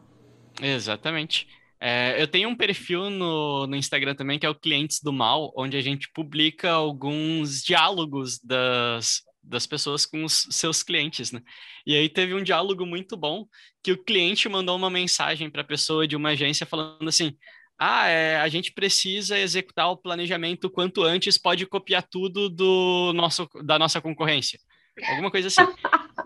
[0.61, 1.49] Exatamente.
[1.81, 5.53] É, eu tenho um perfil no, no Instagram também que é o Clientes do Mal,
[5.57, 11.43] onde a gente publica alguns diálogos das, das pessoas com os seus clientes, né?
[11.87, 13.47] E aí teve um diálogo muito bom
[13.83, 17.37] que o cliente mandou uma mensagem para a pessoa de uma agência falando assim:
[17.79, 23.49] ah, é, a gente precisa executar o planejamento quanto antes, pode copiar tudo do nosso,
[23.63, 24.59] da nossa concorrência.
[25.09, 25.63] Alguma coisa assim.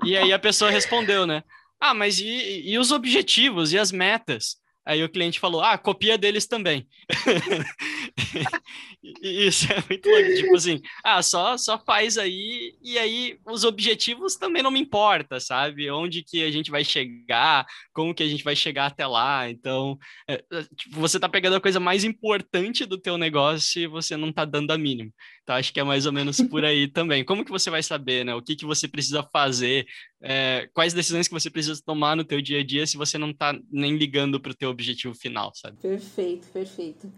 [0.04, 1.42] E aí a pessoa respondeu, né?
[1.80, 4.56] Ah, mas e, e os objetivos e as metas?
[4.88, 6.88] Aí o cliente falou: ah, copia deles também.
[9.22, 10.34] Isso é muito louco.
[10.34, 15.38] Tipo assim, ah, só, só faz aí, e aí os objetivos também não me importa,
[15.40, 15.90] sabe?
[15.90, 19.50] Onde que a gente vai chegar, como que a gente vai chegar até lá.
[19.50, 23.86] Então, é, é tipo, você tá pegando a coisa mais importante do teu negócio e
[23.86, 25.12] você não tá dando a mínima.
[25.48, 27.24] Então, acho que é mais ou menos por aí também.
[27.24, 28.34] Como que você vai saber, né?
[28.34, 29.86] O que que você precisa fazer,
[30.20, 33.32] é, quais decisões que você precisa tomar no teu dia a dia se você não
[33.32, 35.78] tá nem ligando para o teu objetivo final, sabe?
[35.80, 37.10] Perfeito, perfeito.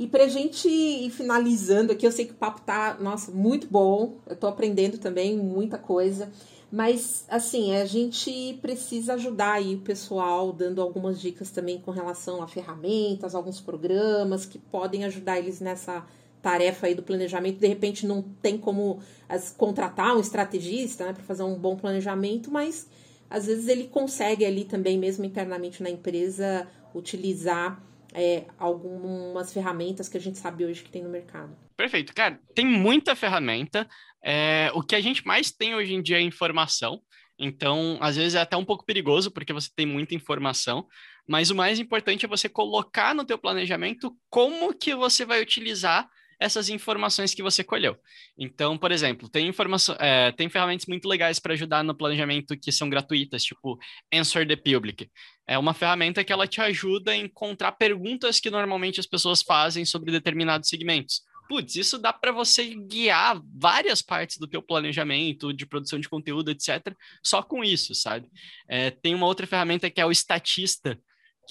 [0.00, 4.18] E para gente ir finalizando aqui, eu sei que o papo tá, nossa, muito bom.
[4.26, 6.28] Eu estou aprendendo também muita coisa.
[6.72, 12.42] Mas, assim, a gente precisa ajudar aí o pessoal, dando algumas dicas também com relação
[12.42, 16.04] a ferramentas, alguns programas que podem ajudar eles nessa
[16.42, 17.58] tarefa aí do planejamento.
[17.58, 22.50] De repente, não tem como as, contratar um estrategista né, para fazer um bom planejamento,
[22.50, 22.88] mas
[23.28, 27.80] às vezes ele consegue ali também, mesmo internamente na empresa, utilizar
[28.12, 31.56] é, algumas ferramentas que a gente sabe hoje que tem no mercado.
[31.76, 33.88] Perfeito, cara, tem muita ferramenta.
[34.22, 37.00] É, o que a gente mais tem hoje em dia é informação.
[37.38, 40.86] Então, às vezes é até um pouco perigoso porque você tem muita informação,
[41.26, 46.06] mas o mais importante é você colocar no teu planejamento como que você vai utilizar
[46.40, 47.96] essas informações que você colheu.
[48.36, 49.52] Então, por exemplo, tem
[49.98, 53.78] é, tem ferramentas muito legais para ajudar no planejamento que são gratuitas, tipo
[54.12, 55.10] Answer the Public.
[55.46, 59.84] É uma ferramenta que ela te ajuda a encontrar perguntas que normalmente as pessoas fazem
[59.84, 61.22] sobre determinados segmentos.
[61.46, 66.52] Putz, isso dá para você guiar várias partes do teu planejamento, de produção de conteúdo,
[66.52, 68.28] etc., só com isso, sabe?
[68.68, 70.96] É, tem uma outra ferramenta que é o Estatista,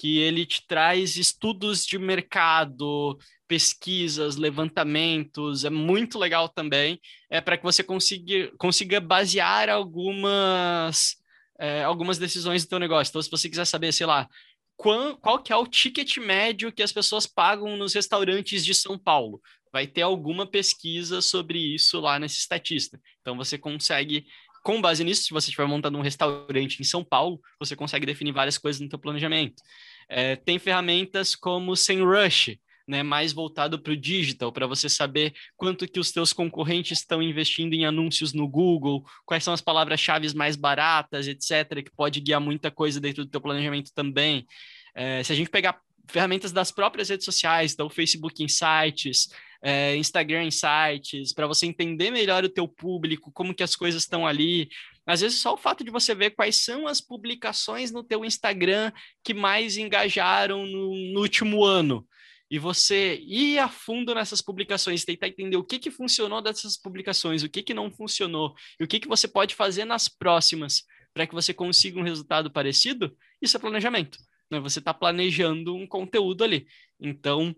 [0.00, 6.98] que ele te traz estudos de mercado, pesquisas, levantamentos, é muito legal também,
[7.28, 11.16] é para que você consiga, consiga basear algumas,
[11.58, 13.10] é, algumas decisões do teu negócio.
[13.10, 14.26] Então, se você quiser saber, sei lá,
[14.74, 18.98] qual, qual que é o ticket médio que as pessoas pagam nos restaurantes de São
[18.98, 19.38] Paulo,
[19.70, 22.98] vai ter alguma pesquisa sobre isso lá nesse estatista.
[23.20, 24.24] Então, você consegue
[24.62, 28.32] com base nisso, se você estiver montando um restaurante em São Paulo, você consegue definir
[28.32, 29.62] várias coisas no teu planejamento.
[30.10, 35.32] É, tem ferramentas como o SEMrush, né, mais voltado para o digital, para você saber
[35.56, 40.34] quanto que os teus concorrentes estão investindo em anúncios no Google, quais são as palavras-chave
[40.34, 44.44] mais baratas, etc., que pode guiar muita coisa dentro do teu planejamento também.
[44.92, 49.28] É, se a gente pegar ferramentas das próprias redes sociais, então Facebook Insights,
[49.62, 54.26] é, Instagram Insights, para você entender melhor o teu público, como que as coisas estão
[54.26, 54.68] ali.
[55.10, 58.92] Às vezes só o fato de você ver quais são as publicações no teu Instagram
[59.24, 62.06] que mais engajaram no, no último ano
[62.50, 67.42] e você ir a fundo nessas publicações, tentar entender o que, que funcionou dessas publicações,
[67.42, 70.84] o que, que não funcionou, e o que, que você pode fazer nas próximas
[71.14, 74.18] para que você consiga um resultado parecido, isso é planejamento.
[74.50, 74.58] Né?
[74.60, 76.66] Você está planejando um conteúdo ali.
[77.00, 77.54] Então,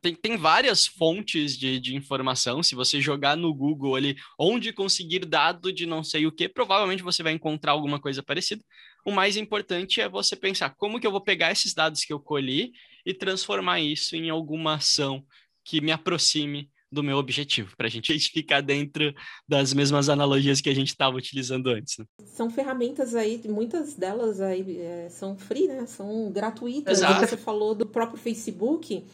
[0.00, 2.62] tem, tem várias fontes de, de informação.
[2.62, 7.02] Se você jogar no Google ali onde conseguir dado de não sei o que, provavelmente
[7.02, 8.62] você vai encontrar alguma coisa parecida.
[9.04, 12.20] O mais importante é você pensar como que eu vou pegar esses dados que eu
[12.20, 12.72] colhi
[13.04, 15.24] e transformar isso em alguma ação
[15.64, 19.14] que me aproxime do meu objetivo, para a gente ficar dentro
[19.46, 21.98] das mesmas analogias que a gente estava utilizando antes.
[21.98, 22.04] Né?
[22.24, 25.86] São ferramentas aí, muitas delas aí é, são free, né?
[25.86, 26.98] São gratuitas.
[26.98, 27.26] Exato.
[27.26, 29.04] Você falou do próprio Facebook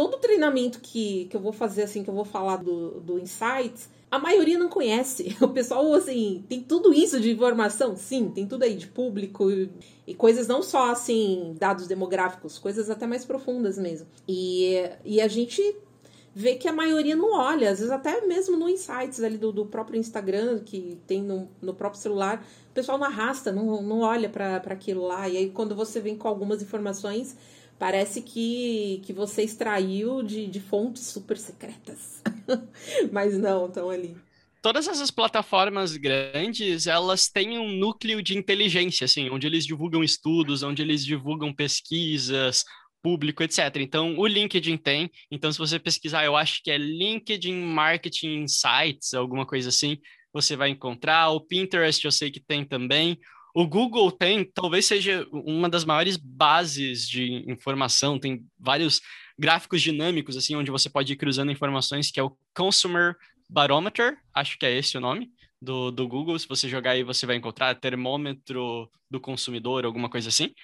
[0.00, 3.90] todo treinamento que, que eu vou fazer, assim, que eu vou falar do, do Insights,
[4.10, 5.36] a maioria não conhece.
[5.44, 7.94] O pessoal, assim, tem tudo isso de informação?
[7.94, 9.50] Sim, tem tudo aí de público
[10.06, 14.06] e, coisas não só, assim, dados demográficos, coisas até mais profundas mesmo.
[14.26, 14.72] E,
[15.04, 15.60] e a gente
[16.34, 19.66] vê que a maioria não olha, às vezes até mesmo no Insights ali do, do
[19.66, 24.30] próprio Instagram, que tem no, no próprio celular, o pessoal não arrasta, não, não olha
[24.30, 25.28] para aquilo lá.
[25.28, 27.36] E aí, quando você vem com algumas informações
[27.80, 32.22] Parece que, que você extraiu de, de fontes super secretas.
[33.10, 34.14] Mas não, estão ali.
[34.60, 40.62] Todas essas plataformas grandes, elas têm um núcleo de inteligência, assim, onde eles divulgam estudos,
[40.62, 42.66] onde eles divulgam pesquisas,
[43.02, 43.74] público, etc.
[43.76, 45.10] Então, o LinkedIn tem.
[45.30, 49.96] Então, se você pesquisar, eu acho que é LinkedIn Marketing Insights, alguma coisa assim,
[50.30, 51.30] você vai encontrar.
[51.30, 53.18] O Pinterest eu sei que tem também.
[53.54, 59.00] O Google tem, talvez seja uma das maiores bases de informação, tem vários
[59.38, 63.16] gráficos dinâmicos, assim, onde você pode ir cruzando informações, que é o Consumer
[63.48, 65.30] Barometer, acho que é esse o nome,
[65.60, 66.38] do, do Google.
[66.38, 70.54] Se você jogar aí, você vai encontrar termômetro do consumidor, alguma coisa assim.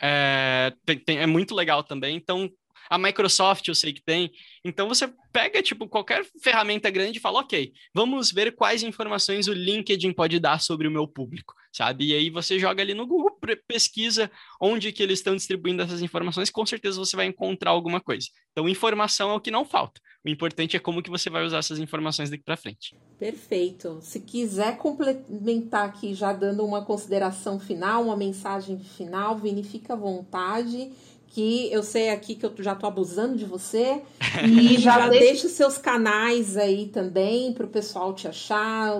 [0.00, 2.16] É, tem, tem, é muito legal também.
[2.16, 2.50] Então,
[2.90, 4.30] a Microsoft eu sei que tem.
[4.64, 9.52] Então você pega tipo qualquer ferramenta grande e fala, ok, vamos ver quais informações o
[9.52, 11.54] LinkedIn pode dar sobre o meu público.
[11.74, 12.06] Sabe?
[12.06, 16.50] E aí você joga ali no Google, pesquisa onde que eles estão distribuindo essas informações,
[16.50, 18.28] com certeza você vai encontrar alguma coisa.
[18.52, 20.00] Então, informação é o que não falta.
[20.24, 22.96] O importante é como que você vai usar essas informações daqui para frente.
[23.18, 23.98] Perfeito.
[24.00, 29.96] Se quiser complementar aqui, já dando uma consideração final, uma mensagem final, Vini, fica à
[29.96, 30.92] vontade
[31.34, 34.00] que eu sei aqui que eu já tô abusando de você.
[34.44, 35.24] E já, já deixa...
[35.24, 38.92] deixa os seus canais aí também para o pessoal te achar,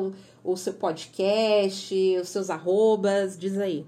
[0.44, 3.86] o, seu podcast, os seus arrobas, diz aí.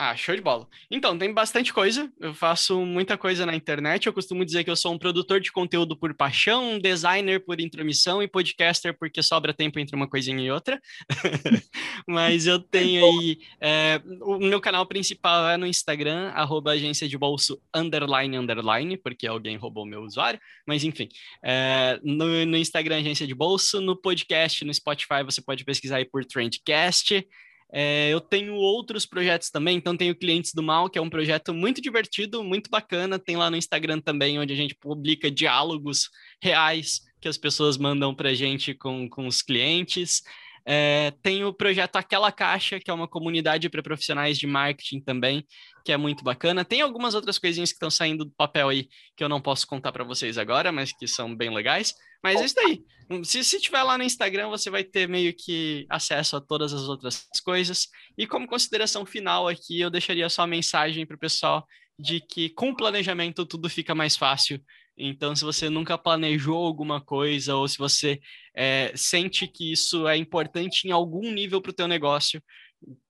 [0.00, 0.64] Ah, show de bola.
[0.88, 2.08] Então, tem bastante coisa.
[2.20, 4.06] Eu faço muita coisa na internet.
[4.06, 7.60] Eu costumo dizer que eu sou um produtor de conteúdo por paixão, um designer por
[7.60, 10.80] intromissão e podcaster porque sobra tempo entre uma coisinha e outra.
[12.06, 13.38] Mas eu tenho aí.
[13.60, 19.26] É, o meu canal principal é no Instagram, arroba agência de bolso underline underline, porque
[19.26, 20.38] alguém roubou meu usuário.
[20.64, 21.08] Mas enfim,
[21.42, 26.04] é, no, no Instagram, agência de bolso, no podcast, no Spotify, você pode pesquisar aí
[26.04, 27.26] por Trendcast.
[27.70, 31.52] É, eu tenho outros projetos também, então tenho Clientes do Mal, que é um projeto
[31.52, 33.18] muito divertido, muito bacana.
[33.18, 36.08] Tem lá no Instagram também, onde a gente publica diálogos
[36.42, 40.22] reais que as pessoas mandam para a gente com, com os clientes.
[40.70, 45.42] É, tem o projeto Aquela Caixa, que é uma comunidade para profissionais de marketing também,
[45.82, 46.62] que é muito bacana.
[46.62, 49.92] Tem algumas outras coisinhas que estão saindo do papel aí que eu não posso contar
[49.92, 51.94] para vocês agora, mas que são bem legais.
[52.22, 52.82] Mas é isso aí.
[53.24, 56.82] Se, se tiver lá no Instagram, você vai ter meio que acesso a todas as
[56.82, 57.88] outras coisas.
[58.18, 61.66] E como consideração final aqui, eu deixaria só a mensagem para o pessoal
[61.98, 64.60] de que com planejamento tudo fica mais fácil.
[64.98, 68.20] Então, se você nunca planejou alguma coisa ou se você
[68.54, 72.42] é, sente que isso é importante em algum nível para o teu negócio,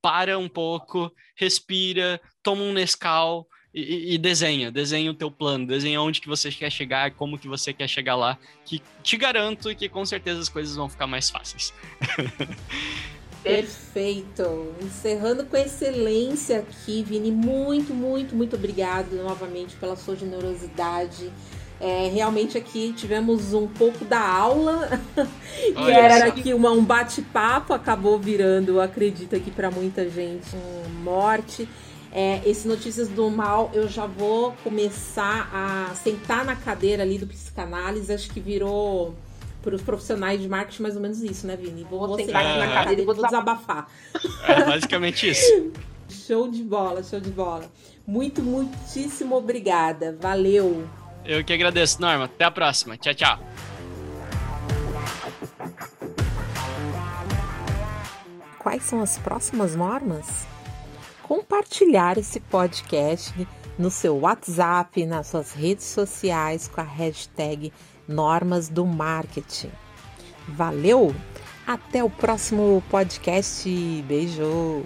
[0.02, 6.00] para um pouco, respira, toma um Nescau, e, e, desenha, desenha o teu plano, desenha
[6.00, 9.88] onde que você quer chegar, como que você quer chegar lá, que te garanto que
[9.88, 11.72] com certeza as coisas vão ficar mais fáceis.
[13.42, 14.74] Perfeito.
[14.82, 17.30] Encerrando com excelência aqui, Vini.
[17.30, 21.30] Muito, muito, muito obrigado novamente pela sua generosidade.
[21.80, 25.00] É, realmente aqui tivemos um pouco da aula,
[25.54, 31.68] que era aqui uma, um bate-papo, acabou virando, acredito aqui para muita gente, um morte.
[32.10, 37.26] É, esse Notícias do Mal, eu já vou começar a sentar na cadeira ali do
[37.26, 39.14] psicanálise, acho que virou
[39.62, 41.86] para os profissionais de marketing mais ou menos isso, né, Vini?
[41.88, 43.88] Vou, vou sentar aqui na cadeira e vou desabafar.
[44.46, 45.70] É basicamente isso.
[46.08, 47.70] show de bola, show de bola.
[48.06, 50.16] Muito, muitíssimo obrigada.
[50.18, 50.88] Valeu.
[51.24, 52.24] Eu que agradeço, Norma.
[52.24, 52.96] Até a próxima.
[52.96, 53.38] Tchau, tchau.
[58.58, 60.46] Quais são as próximas normas?
[61.28, 63.46] compartilhar esse podcast
[63.78, 67.70] no seu WhatsApp, nas suas redes sociais com a hashtag
[68.08, 69.70] Normas do Marketing.
[70.48, 71.14] Valeu!
[71.66, 73.68] Até o próximo podcast.
[74.08, 74.82] Beijo!